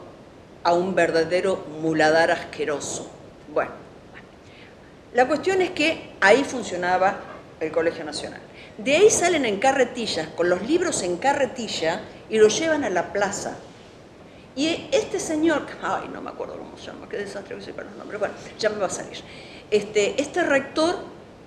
a 0.64 0.74
un 0.74 0.94
verdadero 0.94 1.66
muladar 1.82 2.30
asqueroso. 2.30 3.10
Bueno, 3.54 3.72
la 5.14 5.28
cuestión 5.28 5.62
es 5.62 5.72
que 5.72 6.12
ahí 6.20 6.44
funcionaba 6.44 7.20
el 7.62 7.72
Colegio 7.72 8.04
Nacional. 8.04 8.42
De 8.78 8.98
ahí 8.98 9.10
salen 9.10 9.46
en 9.46 9.60
carretillas, 9.60 10.28
con 10.30 10.50
los 10.50 10.62
libros 10.64 11.04
en 11.04 11.16
carretilla, 11.16 12.02
y 12.30 12.38
los 12.38 12.60
llevan 12.60 12.84
a 12.84 12.90
la 12.90 13.14
plaza. 13.14 13.56
Y 14.58 14.90
este 14.92 15.22
señor, 15.22 15.66
ay, 15.82 16.10
no 16.12 16.22
me 16.22 16.32
acuerdo 16.32 16.58
cómo 16.58 16.78
se 16.78 16.88
llama, 16.88 17.08
qué 17.08 17.16
desastre 17.16 17.56
que 17.56 17.62
soy 17.62 17.72
para 17.72 17.88
los 17.88 17.98
nombres, 17.98 18.20
bueno, 18.20 18.36
ya 18.60 18.70
me 18.70 18.78
va 18.78 18.88
a 18.88 18.90
salir. 18.90 19.18
Este, 19.70 20.22
este 20.22 20.44
rector 20.44 20.98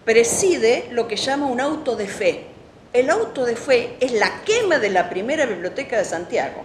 preside 0.07 0.89
lo 0.93 1.07
que 1.07 1.17
llama 1.17 1.47
un 1.47 1.61
auto 1.61 1.95
de 1.95 2.07
fe. 2.07 2.54
El 2.95 3.11
auto 3.11 3.45
de 3.45 3.57
fe 3.57 3.97
es 4.01 4.13
la 4.13 4.43
quema 4.45 4.79
de 4.79 4.89
la 4.89 5.11
primera 5.11 5.45
biblioteca 5.47 5.99
de 5.99 6.05
Santiago 6.05 6.63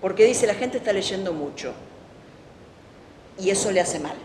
porque 0.00 0.24
dice 0.24 0.46
la 0.46 0.54
gente 0.54 0.78
está 0.78 0.92
leyendo 0.92 1.32
mucho 1.32 1.72
y 3.38 3.50
eso 3.50 3.70
le 3.70 3.80
hace 3.80 3.98
mal. 4.00 4.16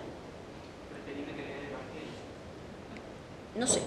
No 3.55 3.67
sé, 3.67 3.82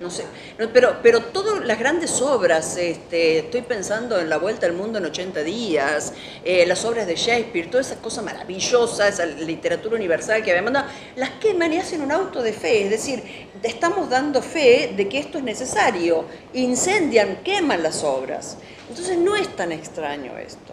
no 0.00 0.10
sé. 0.10 0.24
pero, 0.72 0.98
pero 1.02 1.20
todas 1.20 1.64
las 1.64 1.78
grandes 1.78 2.20
obras, 2.20 2.76
este, 2.76 3.38
estoy 3.38 3.62
pensando 3.62 4.18
en 4.18 4.28
La 4.28 4.38
Vuelta 4.38 4.66
al 4.66 4.72
Mundo 4.72 4.98
en 4.98 5.06
80 5.06 5.42
días, 5.42 6.12
eh, 6.44 6.66
las 6.66 6.84
obras 6.84 7.06
de 7.06 7.14
Shakespeare, 7.14 7.70
todas 7.70 7.86
esas 7.86 7.98
cosas 7.98 8.24
maravillosas, 8.24 9.14
esa 9.14 9.26
literatura 9.26 9.96
universal 9.96 10.42
que 10.42 10.50
había 10.50 10.62
mandado, 10.62 10.86
las 11.16 11.30
queman 11.32 11.72
y 11.72 11.78
hacen 11.78 12.02
un 12.02 12.10
auto 12.10 12.42
de 12.42 12.52
fe, 12.52 12.84
es 12.84 12.90
decir, 12.90 13.22
estamos 13.62 14.10
dando 14.10 14.42
fe 14.42 14.92
de 14.96 15.08
que 15.08 15.18
esto 15.18 15.38
es 15.38 15.44
necesario, 15.44 16.26
incendian, 16.52 17.42
queman 17.44 17.82
las 17.82 18.02
obras. 18.02 18.58
Entonces 18.88 19.16
no 19.16 19.36
es 19.36 19.48
tan 19.56 19.72
extraño 19.72 20.36
esto. 20.38 20.72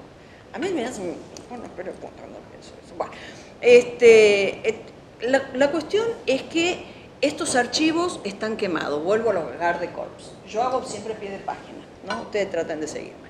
A 0.53 0.59
mí 0.59 0.69
me 0.69 0.85
hace... 0.85 1.01
Bueno, 1.47 1.65
pero 1.75 1.91
cuando 1.93 2.39
pienso 2.49 2.73
eso. 2.85 2.95
Bueno, 2.97 3.13
este, 3.61 4.81
la, 5.21 5.49
la, 5.53 5.71
cuestión 5.71 6.05
es 6.25 6.41
que 6.43 6.90
estos 7.21 7.55
archivos 7.55 8.19
están 8.23 8.57
quemados. 8.57 9.03
Vuelvo 9.03 9.29
a 9.29 9.33
los 9.33 9.79
de 9.79 9.91
Corps. 9.91 10.31
Yo 10.47 10.63
hago 10.63 10.83
siempre 10.83 11.13
pie 11.15 11.31
de 11.31 11.39
página, 11.39 11.79
¿no? 12.07 12.23
Ustedes 12.23 12.49
tratan 12.49 12.81
de 12.81 12.87
seguirme. 12.87 13.29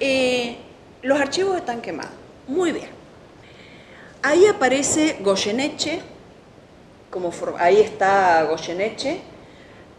Eh, 0.00 0.56
los 1.02 1.20
archivos 1.20 1.56
están 1.56 1.80
quemados. 1.80 2.12
Muy 2.46 2.72
bien. 2.72 2.88
Ahí 4.22 4.46
aparece 4.46 5.18
Goyeneche, 5.20 6.00
ahí 7.58 7.80
está 7.80 8.44
Goyeneche, 8.44 9.20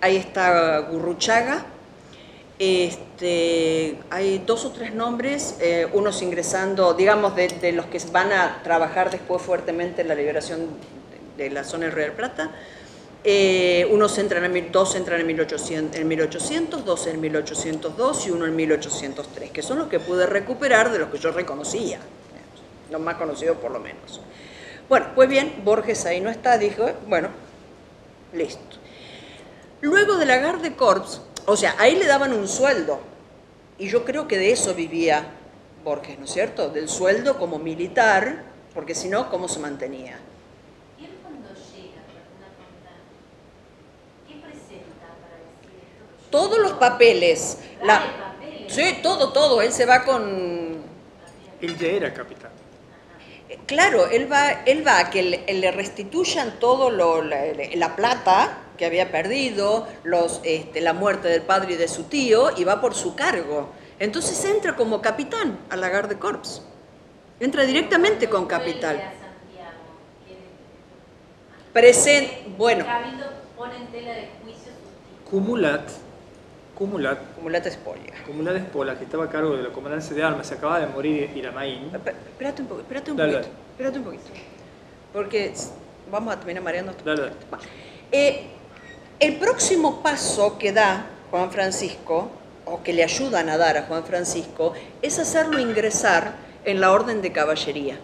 ahí 0.01 0.15
está 0.17 0.79
Gurruchaga, 0.79 1.65
este, 2.57 3.99
hay 4.09 4.41
dos 4.45 4.65
o 4.65 4.71
tres 4.71 4.93
nombres, 4.93 5.57
eh, 5.59 5.87
unos 5.93 6.21
ingresando, 6.21 6.93
digamos, 6.93 7.35
de, 7.35 7.71
los 7.73 7.85
que 7.87 7.99
van 8.11 8.31
a 8.31 8.63
trabajar 8.63 9.11
después 9.11 9.41
fuertemente 9.41 10.01
en 10.01 10.07
la 10.07 10.15
liberación 10.15 10.69
de, 11.37 11.49
la 11.49 11.63
zona 11.63 11.85
del 11.85 11.95
Río 11.95 12.15
Plata. 12.15 12.51
Eh, 13.27 13.87
unos 13.89 14.15
entran 14.19 14.55
en, 14.55 14.71
dos 14.71 14.95
entran 14.95 15.19
en 15.19 15.25
1800, 15.25 15.99
en 15.99 16.07
1800, 16.07 16.85
dos 16.85 17.07
en 17.07 17.19
1802 17.19 18.27
y 18.27 18.29
uno 18.31 18.45
en 18.45 18.55
1803, 18.55 19.49
que 19.49 19.63
son 19.63 19.79
los 19.79 19.87
que 19.87 19.99
pude 19.99 20.27
recuperar 20.27 20.91
de 20.91 20.99
los 20.99 21.09
que 21.09 21.17
yo 21.17 21.31
reconocía, 21.31 21.99
los 22.91 23.01
más 23.01 23.15
conocidos 23.15 23.57
por 23.57 23.71
lo 23.71 23.79
menos. 23.79 24.21
Bueno, 24.87 25.07
pues 25.15 25.27
bien, 25.27 25.61
Borges 25.63 26.05
ahí 26.05 26.21
no 26.21 26.29
está, 26.29 26.59
dijo, 26.59 26.87
bueno, 27.07 27.29
listo. 28.31 28.77
Luego 29.81 30.17
de 30.17 30.27
la 30.27 30.37
Garde 30.37 30.75
Corps, 30.75 31.21
o 31.47 31.57
sea, 31.57 31.75
ahí 31.79 31.95
le 31.95 32.05
daban 32.05 32.33
un 32.33 32.47
sueldo. 32.47 32.99
Y 33.77 33.89
yo 33.89 34.05
creo 34.05 34.27
que 34.27 34.37
de 34.37 34.51
eso 34.51 34.73
vivía 34.73 35.25
Borges, 35.83 36.17
¿no 36.17 36.25
es 36.25 36.31
cierto? 36.31 36.69
Del 36.69 36.87
sueldo 36.87 37.37
como 37.37 37.59
militar, 37.59 38.43
porque 38.73 38.95
si 38.95 39.09
no, 39.09 39.29
¿cómo 39.29 39.47
se 39.47 39.59
mantenía? 39.59 40.19
¿Y 40.99 41.05
él 41.05 41.11
cuando 41.21 41.49
llega 41.49 42.01
¿Qué 44.27 44.35
presenta 44.35 45.07
para 45.21 45.37
decir 45.37 45.81
esto? 45.81 46.05
Todos 46.29 46.59
los 46.59 46.73
papeles. 46.73 47.59
La, 47.83 48.01
sí, 48.67 48.99
todo, 49.01 49.31
todo. 49.31 49.61
Él 49.61 49.71
se 49.71 49.85
va 49.85 50.03
con... 50.03 50.83
Él 51.61 51.77
ya 51.77 51.87
era 51.87 52.13
capitán. 52.13 52.51
Eh, 53.49 53.59
claro, 53.65 54.07
él 54.07 54.31
va, 54.31 54.63
él 54.65 54.85
va 54.85 54.99
a 54.99 55.09
que 55.09 55.21
le, 55.23 55.71
restituyan 55.71 56.59
todo 56.59 56.89
lo, 56.89 57.21
la 57.21 57.95
plata 57.95 58.57
que 58.77 58.85
había 58.85 59.11
perdido, 59.11 59.87
los, 60.03 60.41
este, 60.43 60.81
la 60.81 60.93
muerte 60.93 61.27
del 61.27 61.43
padre 61.43 61.73
y 61.73 61.77
de 61.77 61.87
su 61.87 62.03
tío, 62.03 62.49
y 62.57 62.63
va 62.63 62.81
por 62.81 62.93
su 62.95 63.15
cargo. 63.15 63.69
Entonces 63.99 64.43
entra 64.45 64.75
como 64.75 65.01
capitán 65.01 65.59
a 65.69 65.75
la 65.75 65.89
Garde 65.89 66.17
Corps. 66.17 66.61
Entra 67.39 67.63
directamente 67.63 68.29
con 68.29 68.45
capital. 68.45 69.01
Presente, 71.71 72.45
bueno. 72.57 72.85
Cumulat, 75.29 75.89
Cumulat. 76.75 77.17
Cumulat 77.35 77.65
Espolia. 77.65 78.13
Cumulat 78.25 78.57
Espolia, 78.57 78.97
que 78.97 79.05
estaba 79.05 79.25
a 79.25 79.29
cargo 79.29 79.55
de 79.55 79.63
la 79.63 79.69
comandancia 79.69 80.15
de 80.15 80.23
armas, 80.23 80.45
se 80.45 80.55
acaba 80.55 80.79
de 80.79 80.87
morir 80.87 81.31
Iramaín. 81.33 81.89
Espérate 81.93 82.61
un, 82.61 82.67
poco, 82.67 82.81
espérate 82.81 83.11
un 83.11 83.17
poquito, 83.17 83.47
espérate 83.71 83.97
un 83.97 84.03
poquito. 84.03 84.23
Porque 85.13 85.53
vamos 86.11 86.33
a 86.33 86.37
terminar 86.37 86.63
mareando. 86.63 86.93
Eh, 88.11 88.47
el 89.19 89.37
próximo 89.37 90.03
paso 90.03 90.57
que 90.57 90.73
da 90.73 91.05
Juan 91.31 91.49
Francisco, 91.49 92.29
o 92.65 92.83
que 92.83 92.91
le 92.93 93.03
ayudan 93.03 93.49
a 93.49 93.57
dar 93.57 93.77
a 93.77 93.83
Juan 93.83 94.03
Francisco, 94.03 94.73
es 95.01 95.17
hacerlo 95.17 95.59
ingresar 95.59 96.33
en 96.65 96.81
la 96.81 96.91
orden 96.91 97.21
de 97.21 97.31
caballería 97.31 97.97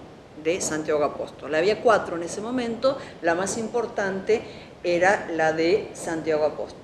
de 0.43 0.61
Santiago 0.61 1.03
Apóstol. 1.03 1.53
Había 1.53 1.81
cuatro 1.81 2.15
en 2.15 2.23
ese 2.23 2.41
momento, 2.41 2.97
la 3.21 3.35
más 3.35 3.57
importante 3.57 4.41
era 4.83 5.27
la 5.31 5.51
de 5.51 5.89
Santiago 5.93 6.45
Apóstol. 6.45 6.80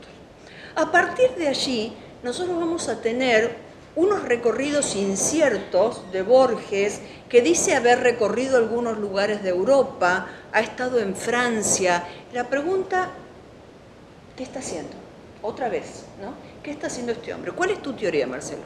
A 0.77 0.91
partir 0.91 1.31
de 1.31 1.47
allí, 1.47 1.91
nosotros 2.23 2.57
vamos 2.57 2.87
a 2.87 3.01
tener 3.01 3.55
unos 3.95 4.23
recorridos 4.23 4.95
inciertos 4.95 6.09
de 6.11 6.21
Borges, 6.21 7.01
que 7.27 7.41
dice 7.41 7.75
haber 7.75 8.01
recorrido 8.01 8.57
algunos 8.57 8.99
lugares 8.99 9.41
de 9.41 9.49
Europa, 9.49 10.27
ha 10.53 10.61
estado 10.61 10.99
en 10.99 11.15
Francia. 11.15 12.03
La 12.31 12.47
pregunta 12.47 13.09
¿Qué 14.37 14.43
está 14.43 14.59
haciendo? 14.59 14.91
Otra 15.41 15.67
vez, 15.67 16.05
¿no? 16.21 16.35
¿Qué 16.61 16.69
está 16.69 16.87
haciendo 16.87 17.11
este 17.11 17.33
hombre? 17.33 17.53
¿Cuál 17.53 17.71
es 17.71 17.81
tu 17.81 17.93
teoría, 17.93 18.27
Marcelo? 18.27 18.61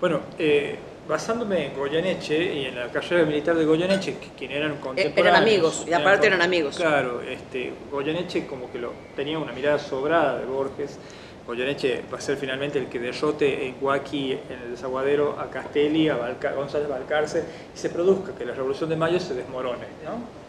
Bueno, 0.00 0.20
eh, 0.38 0.78
basándome 1.08 1.66
en 1.66 1.74
Goyeneche 1.76 2.54
y 2.54 2.66
en 2.66 2.76
la 2.76 2.88
carrera 2.88 3.24
militar 3.24 3.56
de 3.56 3.64
Goyeneche, 3.64 4.16
que, 4.18 4.28
quien 4.38 4.52
eran 4.52 4.76
contemporáneos. 4.76 5.16
Eh, 5.16 5.20
eran 5.20 5.34
amigos, 5.36 5.84
y 5.88 5.92
aparte 5.92 6.26
eran 6.26 6.42
amigos. 6.42 6.76
Claro, 6.76 7.20
este, 7.22 7.72
Goyeneche 7.90 8.46
como 8.46 8.70
que 8.70 8.78
lo, 8.78 8.92
tenía 9.16 9.38
una 9.38 9.52
mirada 9.52 9.78
sobrada 9.78 10.38
de 10.38 10.46
Borges. 10.46 10.98
Goyeneche 11.46 12.02
va 12.12 12.18
a 12.18 12.20
ser 12.20 12.36
finalmente 12.36 12.78
el 12.78 12.86
que 12.86 13.00
derrote 13.00 13.66
en 13.66 13.74
Guaki, 13.80 14.32
en 14.32 14.62
el 14.64 14.70
desaguadero, 14.72 15.36
a 15.40 15.50
Castelli, 15.50 16.08
a 16.08 16.16
Balca- 16.16 16.52
González 16.52 16.88
Balcarce, 16.88 17.42
y 17.74 17.78
se 17.78 17.90
produzca 17.90 18.32
que 18.36 18.44
la 18.44 18.52
Revolución 18.54 18.88
de 18.88 18.96
Mayo 18.96 19.18
se 19.18 19.34
desmorone. 19.34 19.86
¿no? 20.04 20.40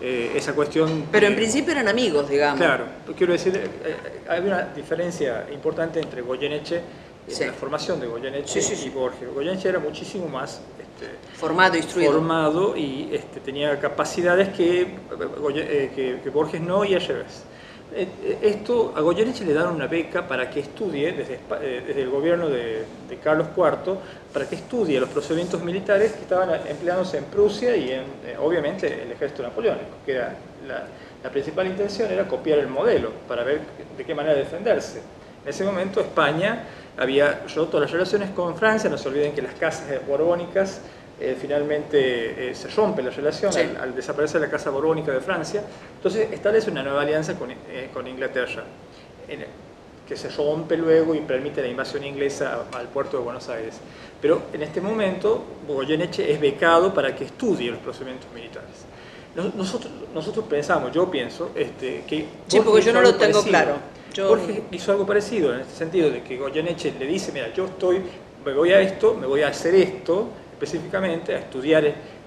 Eh, 0.00 0.32
esa 0.36 0.54
cuestión... 0.54 1.06
Pero 1.10 1.26
en 1.26 1.34
principio 1.34 1.72
eran 1.72 1.88
amigos, 1.88 2.28
digamos. 2.28 2.58
Claro, 2.58 2.84
quiero 3.16 3.32
decir, 3.32 3.56
eh, 3.56 3.64
eh, 3.84 3.96
hay 4.28 4.40
una 4.40 4.62
diferencia 4.66 5.46
importante 5.52 5.98
entre 5.98 6.20
Goyeneche, 6.20 6.80
eh, 7.28 7.30
Sí. 7.32 7.44
la 7.46 7.52
formación 7.52 8.00
de 8.00 8.06
Goyeneche 8.06 8.60
Sí, 8.60 8.76
sí, 8.76 8.86
y 8.86 8.90
Borges. 8.90 9.32
Goyeneche 9.32 9.68
era 9.68 9.78
muchísimo 9.78 10.28
más 10.28 10.60
este, 10.78 11.10
Formado, 11.38 11.76
instruido. 11.76 12.12
formado 12.12 12.76
y 12.76 13.08
este, 13.12 13.40
tenía 13.40 13.78
capacidades 13.80 14.50
que, 14.50 14.82
eh, 14.82 15.92
que, 15.94 16.20
que 16.22 16.30
Borges 16.30 16.60
no 16.60 16.84
y 16.84 16.94
al 16.94 17.00
revés. 17.00 17.44
Eh, 17.96 18.08
eh, 18.24 18.38
Esto, 18.42 18.92
a 18.96 19.00
Goyeneche 19.00 19.44
le 19.44 19.52
dan 19.54 19.68
una 19.68 19.86
beca 19.86 20.26
para 20.26 20.50
que 20.50 20.60
estudie, 20.60 21.12
desde, 21.12 21.38
desde 21.86 22.02
el 22.02 22.10
gobierno 22.10 22.48
de, 22.48 22.84
de 23.08 23.16
Carlos 23.22 23.48
IV, 23.56 23.96
para 24.32 24.48
que 24.48 24.56
estudie 24.56 24.98
los 24.98 25.08
procedimientos 25.10 25.62
militares 25.62 26.12
que 26.12 26.22
estaban 26.22 26.50
empleándose 26.68 27.18
en 27.18 27.24
Prusia 27.24 27.76
y 27.76 27.92
en, 27.92 28.04
obviamente, 28.40 29.02
el 29.02 29.12
ejército 29.12 29.42
napoleónico, 29.44 29.96
que 30.04 30.12
era 30.12 30.34
la, 30.66 30.86
la 31.22 31.30
principal 31.30 31.66
intención 31.68 32.10
era 32.10 32.26
copiar 32.26 32.58
el 32.58 32.66
modelo 32.68 33.12
para 33.28 33.44
ver 33.44 33.60
de 33.96 34.04
qué 34.04 34.14
manera 34.14 34.34
defenderse. 34.34 35.00
En 35.44 35.50
ese 35.50 35.64
momento 35.64 36.00
España 36.00 36.64
había 36.96 37.44
roto 37.54 37.78
las 37.80 37.90
relaciones 37.90 38.30
con 38.30 38.56
Francia, 38.56 38.88
no 38.88 38.96
se 38.98 39.08
olviden 39.08 39.32
que 39.32 39.42
las 39.42 39.54
casas 39.54 39.86
borbónicas 40.06 40.80
eh, 41.20 41.36
finalmente 41.40 42.50
eh, 42.50 42.54
se 42.54 42.68
rompe 42.68 43.02
la 43.02 43.10
relación 43.10 43.52
Sí. 43.52 43.60
al, 43.60 43.76
al 43.76 43.94
desaparecer 43.94 44.40
la 44.40 44.48
Casa 44.50 44.70
Borbónica 44.70 45.12
de 45.12 45.20
Francia, 45.20 45.62
entonces 45.96 46.28
establece 46.32 46.70
una 46.70 46.82
nueva 46.82 47.02
alianza 47.02 47.34
con, 47.34 47.50
eh, 47.50 47.90
con 47.92 48.06
Inglaterra, 48.06 48.64
que 50.08 50.16
se 50.16 50.28
rompe 50.28 50.76
luego 50.76 51.14
y 51.14 51.20
permite 51.20 51.62
la 51.62 51.68
invasión 51.68 52.04
inglesa 52.04 52.64
al 52.72 52.88
puerto 52.88 53.16
de 53.18 53.22
Buenos 53.24 53.48
Aires. 53.48 53.76
Pero 54.20 54.42
en 54.52 54.62
este 54.62 54.80
momento 54.80 55.44
Goyeneche 55.66 56.30
es 56.30 56.40
becado 56.40 56.92
para 56.92 57.14
que 57.16 57.24
estudie 57.24 57.70
los 57.70 57.80
procedimientos 57.80 58.28
militares. 58.34 58.84
Nos- 59.34 59.54
Nosotros, 59.54 59.90
nosotros 60.12 60.44
pensamos, 60.46 60.92
yo 60.92 61.10
pienso, 61.10 61.50
este, 61.54 62.04
que... 62.06 62.26
Sí, 62.48 62.60
porque 62.60 62.82
yo 62.82 62.92
no 62.92 63.00
lo 63.00 63.12
tengo 63.14 63.32
parecido. 63.40 63.44
claro. 63.44 63.76
Yo- 64.14 64.28
Borges 64.28 64.60
hizo 64.70 64.92
algo 64.92 65.04
parecido 65.06 65.52
en 65.54 65.60
este 65.60 65.74
sentido, 65.74 66.10
de 66.10 66.22
que 66.22 66.36
Goyeneche 66.36 66.92
le 66.98 67.06
dice, 67.06 67.32
mira, 67.32 67.52
yo 67.52 67.66
estoy, 67.66 68.00
me 68.44 68.52
voy 68.52 68.72
a 68.72 68.80
esto, 68.80 69.14
me 69.14 69.26
voy 69.26 69.42
a 69.42 69.48
hacer 69.48 69.74
esto 69.74 70.28
específicamente, 70.52 71.34
a 71.34 71.38
estudiar 71.40 71.84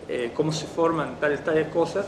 eh, 0.10 0.32
cómo 0.34 0.52
se 0.52 0.66
forman 0.68 1.20
tales, 1.20 1.44
tales 1.44 1.68
cosas, 1.70 2.06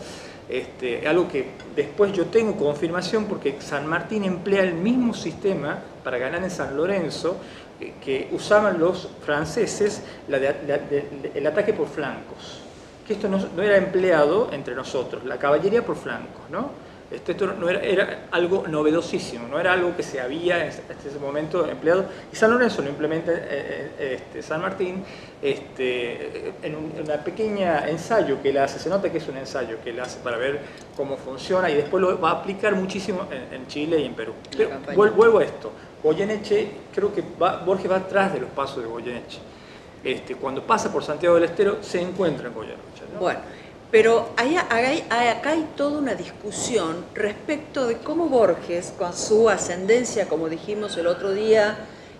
este, 0.50 1.08
algo 1.08 1.28
que 1.28 1.48
después 1.76 2.12
yo 2.14 2.26
tengo 2.26 2.56
confirmación 2.56 3.26
porque 3.26 3.56
San 3.62 3.86
Martín 3.88 4.24
emplea 4.24 4.64
el 4.64 4.74
mismo 4.74 5.14
sistema 5.14 5.78
para 6.04 6.18
ganar 6.18 6.44
en 6.44 6.50
San 6.52 6.76
Lorenzo 6.76 7.38
eh, 7.80 7.94
que 8.04 8.28
usaban 8.32 8.80
los 8.80 9.10
franceses 9.24 10.02
la 10.28 10.40
de- 10.40 10.56
la 10.68 10.78
de- 10.80 11.32
el 11.36 11.46
ataque 11.48 11.74
por 11.74 11.88
flancos 11.88 12.62
que 13.08 13.14
esto 13.14 13.28
no, 13.28 13.38
no 13.56 13.64
era 13.64 13.78
empleado 13.78 14.50
entre 14.52 14.76
nosotros, 14.76 15.24
la 15.26 15.38
caballería 15.38 15.84
por 15.84 15.96
flancos, 15.96 16.48
¿no? 16.52 16.70
Esto, 17.12 17.32
esto 17.32 17.48
no 17.48 17.68
era, 17.68 17.80
era 17.82 18.28
algo 18.32 18.68
novedosísimo, 18.68 19.48
no 19.48 19.60
era 19.60 19.74
algo 19.74 19.96
que 19.98 20.04
se 20.04 20.22
había 20.22 20.62
en 20.64 20.70
ese- 20.70 20.84
momento 21.20 21.68
empleado. 21.68 22.06
Y 22.32 22.36
San 22.36 22.52
Lorenzo 22.52 22.84
lo 22.84 22.90
implementa 22.90 23.32
eh, 23.34 23.40
eh, 23.98 24.20
este, 24.22 24.44
San 24.44 24.62
Martín 24.62 25.04
este, 25.42 26.54
en 26.62 26.76
un 26.76 26.92
en 26.98 27.04
una 27.06 27.18
pequeña 27.24 27.88
ensayo 27.90 28.42
que 28.42 28.50
él 28.50 28.58
hace, 28.58 28.80
se 28.80 28.90
nota 28.90 29.12
que 29.12 29.18
es 29.18 29.28
un 29.28 29.38
ensayo 29.38 29.78
que 29.84 29.90
él 29.90 30.00
hace 30.00 30.20
para 30.20 30.38
ver 30.38 30.60
cómo 30.96 31.18
funciona 31.18 31.70
y 31.70 31.76
después 31.76 32.02
lo 32.02 32.20
va 32.20 32.30
a 32.30 32.34
aplicar 32.34 32.76
muchísimo 32.76 33.28
en, 33.32 33.54
en 33.62 33.68
Chile 33.68 34.00
y 34.00 34.06
en 34.06 34.14
Perú. 34.14 34.34
Pero 34.56 34.70
vuelvo 35.16 35.40
a 35.40 35.44
esto, 35.44 35.72
Goyeneche, 36.04 36.70
creo 36.94 37.14
que 37.14 37.24
va- 37.42 37.58
Borges 37.64 37.90
va 37.90 37.98
atrás 37.98 38.34
de 38.34 38.40
los 38.42 38.50
pasos 38.52 38.84
de 38.84 38.90
Goyeneche. 38.90 39.40
Este, 40.04 40.36
cuando 40.36 40.62
pasa 40.64 40.92
por 40.92 41.04
Santiago 41.04 41.36
del 41.36 41.46
Estero 41.46 41.78
se 41.82 42.02
encuentra 42.02 42.48
en 42.48 42.54
Goyeneche. 42.54 43.04
¿no? 43.14 43.20
Bueno, 43.20 43.40
pero 43.92 44.30
hay- 44.38 44.56
acá 44.58 45.50
hay 45.52 45.68
toda 45.76 45.98
una 45.98 46.14
discusión 46.16 47.06
respecto 47.16 47.88
de 47.88 47.98
cómo 47.98 48.28
Borges, 48.30 48.94
con 48.98 49.14
su 49.14 49.50
ascendencia, 49.50 50.28
como 50.28 50.48
dijimos 50.50 50.96
el 50.98 51.08
otro 51.08 51.32
día, 51.32 51.78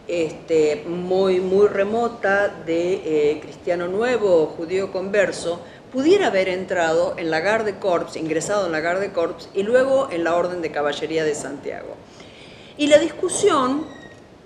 este, 0.08 0.84
muy, 0.88 1.40
muy 1.40 1.68
remota 1.68 2.48
de 2.66 2.94
eh, 3.34 3.40
cristiano 3.42 3.88
nuevo, 3.88 4.48
judío 4.58 4.92
converso, 4.92 5.60
pudiera 5.94 6.28
haber 6.28 6.50
entrado 6.50 7.14
en 7.18 7.30
la 7.30 7.40
Garde 7.42 7.76
Corps, 7.78 8.16
ingresado 8.16 8.66
en 8.66 8.72
la 8.72 8.80
Garde 8.80 9.12
Corps 9.12 9.50
y 9.54 9.62
luego 9.64 10.10
en 10.12 10.24
la 10.24 10.36
Orden 10.36 10.62
de 10.64 10.72
Caballería 10.72 11.24
de 11.24 11.36
Santiago. 11.36 11.96
Y 12.78 12.88
la 12.88 12.98
discusión 12.98 13.86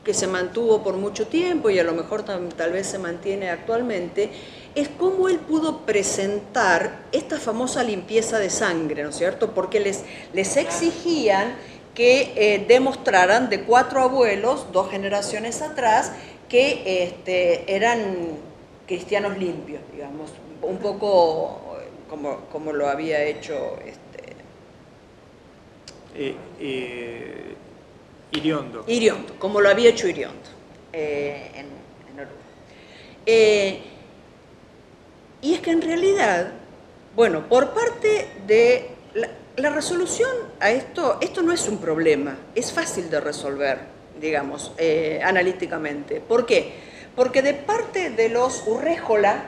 que 0.04 0.14
se 0.14 0.28
mantuvo 0.28 0.84
por 0.84 0.96
mucho 0.96 1.28
tiempo 1.28 1.70
y 1.70 1.80
a 1.80 1.84
lo 1.86 1.94
mejor 1.94 2.24
tal 2.24 2.72
vez 2.74 2.88
se 2.88 3.00
mantiene 3.00 3.50
actualmente, 3.50 4.32
es 4.76 4.90
cómo 4.90 5.30
él 5.30 5.40
pudo 5.40 5.80
presentar 5.86 7.04
esta 7.12 7.38
famosa 7.38 7.84
limpieza 7.84 8.40
de 8.40 8.50
sangre, 8.50 9.04
¿no 9.04 9.10
es 9.10 9.16
cierto? 9.16 9.54
Porque 9.54 9.80
les, 9.80 10.04
les 10.34 10.58
exigían 10.58 11.56
que 11.94 12.34
eh, 12.36 12.66
demostraran 12.68 13.50
de 13.50 13.62
cuatro 13.64 14.02
abuelos, 14.02 14.72
dos 14.72 14.90
generaciones 14.90 15.62
atrás, 15.62 16.12
que 16.50 17.04
este, 17.04 17.76
eran 17.76 18.38
cristianos 18.88 19.38
limpios, 19.38 19.82
digamos, 19.92 20.32
un 20.62 20.78
poco 20.78 21.62
como, 22.10 22.38
como 22.52 22.74
lo 22.74 22.88
había 22.90 23.24
hecho 23.24 23.78
este, 23.86 24.04
Eh, 26.16 26.36
eh, 26.60 27.56
Iriondo. 28.32 28.84
Iriondo, 28.88 29.34
como 29.40 29.62
lo 29.62 29.70
había 29.70 29.90
hecho 29.90 30.08
Iriondo 30.08 30.50
en, 30.92 31.66
en 31.66 32.14
Uruguay. 32.14 33.93
Y 35.44 35.54
es 35.56 35.60
que 35.60 35.72
en 35.72 35.82
realidad, 35.82 36.54
bueno, 37.18 37.50
por 37.50 37.72
parte 37.74 38.30
de 38.48 38.90
la, 39.58 39.70
resolución 39.72 40.32
a 40.62 40.72
esto, 40.72 41.18
esto 41.20 41.42
no 41.42 41.52
es 41.52 41.68
un 41.68 41.80
problema, 41.80 42.38
es 42.56 42.72
fácil 42.72 43.10
de 43.10 43.20
resolver, 43.20 43.80
digamos, 44.22 44.72
eh, 44.78 45.20
analíticamente. 45.22 46.22
¿Por 46.22 46.46
qué? 46.46 46.72
Porque 47.14 47.42
de 47.42 47.54
parte 47.56 48.10
de 48.10 48.30
los 48.30 48.66
Urréjola, 48.66 49.44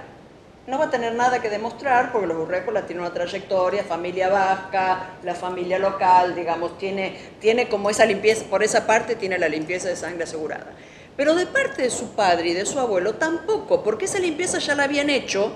no 0.67 0.79
va 0.79 0.85
a 0.85 0.89
tener 0.89 1.13
nada 1.13 1.41
que 1.41 1.49
demostrar 1.49 2.11
porque 2.11 2.27
los 2.27 2.37
Urréjola 2.37 2.85
tienen 2.85 3.05
una 3.05 3.13
trayectoria, 3.13 3.85
familia 3.85 4.27
vasca, 4.27 5.11
la 5.23 5.33
familia 5.33 5.79
local, 5.79 6.35
digamos, 6.35 6.77
tiene, 6.77 7.17
tiene 7.39 7.69
como 7.69 7.89
esa 7.89 8.05
limpieza, 8.05 8.43
por 8.49 8.63
esa 8.63 8.85
parte 8.85 9.15
tiene 9.15 9.37
la 9.37 9.47
limpieza 9.47 9.87
de 9.87 9.95
sangre 9.95 10.25
asegurada. 10.25 10.73
Pero 11.15 11.35
de 11.35 11.45
parte 11.45 11.83
de 11.83 11.89
su 11.89 12.11
padre 12.15 12.49
y 12.49 12.53
de 12.53 12.65
su 12.65 12.81
abuelo 12.81 13.15
tampoco, 13.15 13.81
porque 13.81 14.05
esa 14.05 14.19
limpieza 14.19 14.59
ya 14.59 14.75
la 14.75 14.83
habían 14.83 15.09
hecho 15.09 15.53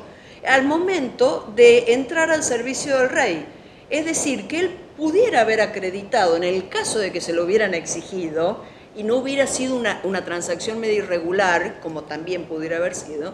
al 0.47 0.65
momento 0.65 1.51
de 1.55 1.93
entrar 1.93 2.31
al 2.31 2.43
servicio 2.43 2.97
del 2.97 3.09
rey. 3.09 3.45
Es 3.89 4.05
decir, 4.05 4.47
que 4.47 4.59
él 4.59 4.77
pudiera 4.97 5.41
haber 5.41 5.61
acreditado, 5.61 6.35
en 6.35 6.43
el 6.43 6.69
caso 6.69 6.99
de 6.99 7.11
que 7.11 7.21
se 7.21 7.33
lo 7.33 7.45
hubieran 7.45 7.73
exigido, 7.73 8.63
y 8.95 9.03
no 9.03 9.17
hubiera 9.17 9.47
sido 9.47 9.75
una, 9.75 10.01
una 10.03 10.25
transacción 10.25 10.79
medio 10.79 11.03
irregular, 11.03 11.79
como 11.81 12.03
también 12.03 12.45
pudiera 12.45 12.77
haber 12.77 12.95
sido, 12.95 13.33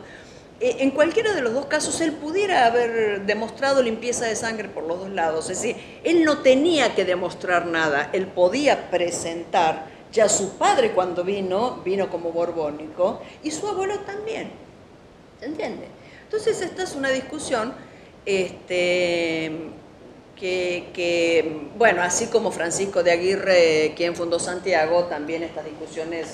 eh, 0.62 0.78
en 0.80 0.92
cualquiera 0.92 1.34
de 1.34 1.42
los 1.42 1.54
dos 1.54 1.66
casos 1.66 2.00
él 2.00 2.14
pudiera 2.14 2.66
haber 2.66 3.26
demostrado 3.26 3.84
limpieza 3.84 4.26
de 4.26 4.38
sangre 4.38 4.70
por 4.70 4.86
los 4.86 5.00
dos 5.00 5.10
lados. 5.10 5.50
Es 5.50 5.62
decir, 5.62 5.76
él 6.04 6.24
no 6.24 6.40
tenía 6.40 6.96
que 6.96 7.04
demostrar 7.04 7.66
nada, 7.66 8.10
él 8.14 8.28
podía 8.28 8.90
presentar. 8.90 9.94
Ya 10.14 10.30
su 10.30 10.58
padre 10.58 10.92
cuando 10.94 11.26
vino, 11.26 11.82
vino 11.84 12.10
como 12.10 12.32
borbónico, 12.32 13.22
y 13.44 13.52
su 13.52 13.68
abuelo 13.68 14.00
también. 14.00 14.50
¿Se 15.42 15.46
entiende? 15.48 15.88
Entonces 16.26 16.62
esta 16.62 16.84
es 16.84 16.96
una 16.96 17.10
discusión 17.10 17.74
este, 18.26 19.52
que, 20.36 21.70
bueno, 21.78 22.02
así 22.02 22.28
como 22.28 22.52
Francisco 22.52 23.04
de 23.04 23.12
Aguirre, 23.12 23.94
quien 23.96 24.16
fundó 24.16 24.40
Santiago, 24.40 25.06
también 25.06 25.44
estas 25.44 25.66
discusiones 25.66 26.28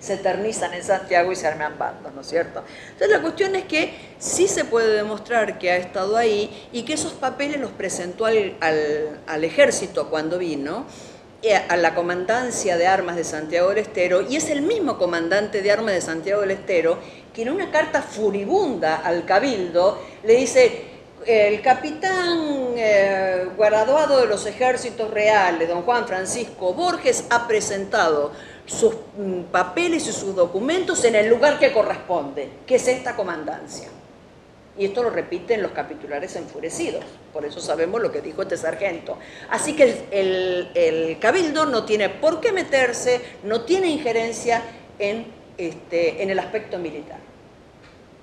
se, 0.00 0.14
eternizan 0.14 0.72
en 0.74 0.82
Santiago 0.82 1.32
y 1.32 1.36
se 1.36 1.46
arman 1.46 1.78
bandos, 1.78 2.14
¿no 2.14 2.22
es 2.22 2.26
cierto? 2.28 2.62
Entonces 2.92 3.10
la 3.10 3.20
cuestión 3.20 3.54
es 3.56 3.64
que 3.64 3.92
sí 4.18 4.48
se 4.48 4.64
puede 4.64 4.94
demostrar 4.94 5.58
que 5.58 5.70
ha 5.70 5.76
estado 5.76 6.16
ahí 6.16 6.68
y 6.72 6.82
que 6.84 6.94
esos 6.94 7.12
papeles 7.12 7.60
los 7.60 7.72
presentó 7.72 8.24
al, 8.26 8.56
al- 8.60 9.44
ejército 9.44 10.08
cuando 10.08 10.38
vino, 10.38 10.86
a 11.68 11.76
la 11.76 11.94
comandancia 11.94 12.76
de 12.76 12.86
armas 12.86 13.16
de 13.16 13.24
Santiago 13.24 13.68
del 13.68 13.78
Estero, 13.78 14.22
y 14.22 14.36
es 14.36 14.50
el 14.50 14.62
mismo 14.62 14.98
comandante 14.98 15.62
de 15.62 15.70
armas 15.70 15.94
de 15.94 16.00
Santiago 16.00 16.40
del 16.40 16.52
Estero 16.52 16.98
que 17.32 17.42
en 17.42 17.50
una 17.50 17.70
carta 17.70 18.02
furibunda 18.02 18.96
al 18.96 19.24
cabildo 19.24 20.00
le 20.24 20.36
dice, 20.36 20.96
el 21.26 21.60
capitán 21.60 22.74
eh, 22.76 23.48
graduado 23.58 24.20
de 24.20 24.26
los 24.26 24.46
ejércitos 24.46 25.10
reales, 25.10 25.68
don 25.68 25.82
Juan 25.82 26.06
Francisco 26.06 26.72
Borges, 26.72 27.24
ha 27.30 27.46
presentado 27.46 28.32
sus 28.64 28.94
mm, 29.16 29.42
papeles 29.52 30.06
y 30.06 30.12
sus 30.12 30.34
documentos 30.34 31.04
en 31.04 31.16
el 31.16 31.28
lugar 31.28 31.58
que 31.58 31.72
corresponde, 31.72 32.48
que 32.66 32.76
es 32.76 32.88
esta 32.88 33.14
comandancia. 33.14 33.88
Y 34.78 34.84
esto 34.84 35.02
lo 35.02 35.10
repiten 35.10 35.62
los 35.62 35.72
capitulares 35.72 36.36
enfurecidos, 36.36 37.02
por 37.32 37.46
eso 37.46 37.60
sabemos 37.60 38.02
lo 38.02 38.12
que 38.12 38.20
dijo 38.20 38.42
este 38.42 38.58
sargento. 38.58 39.18
Así 39.48 39.74
que 39.74 40.04
el, 40.10 41.16
cabildo 41.18 41.64
no 41.64 41.84
tiene 41.84 42.10
por 42.10 42.40
qué 42.40 42.52
meterse, 42.52 43.20
no 43.42 43.62
tiene 43.62 43.88
injerencia 43.88 44.62
en, 44.98 45.26
este, 45.56 46.22
en 46.22 46.30
el 46.30 46.38
aspecto 46.38 46.78
militar. 46.78 47.18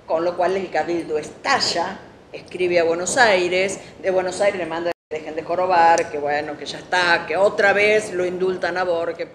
Con 0.06 0.24
lo 0.24 0.36
cual 0.36 0.56
el 0.56 0.70
cabildo 0.70 1.18
estalla, 1.18 1.98
escribe 2.32 2.78
a 2.78 2.84
Buenos 2.84 3.16
Aires, 3.16 3.80
de 4.00 4.10
Buenos 4.10 4.40
Aires 4.40 4.58
le 4.58 4.66
manda 4.66 4.92
que 5.08 5.18
dejen 5.18 5.34
de 5.34 5.42
jorobar, 5.42 6.10
que 6.10 6.18
bueno, 6.18 6.56
que 6.56 6.66
ya 6.66 6.78
está, 6.78 7.24
que 7.26 7.36
otra 7.36 7.72
vez 7.72 8.12
lo 8.12 8.24
indultan 8.24 8.76
a 8.76 8.84
Borges. 8.84 9.26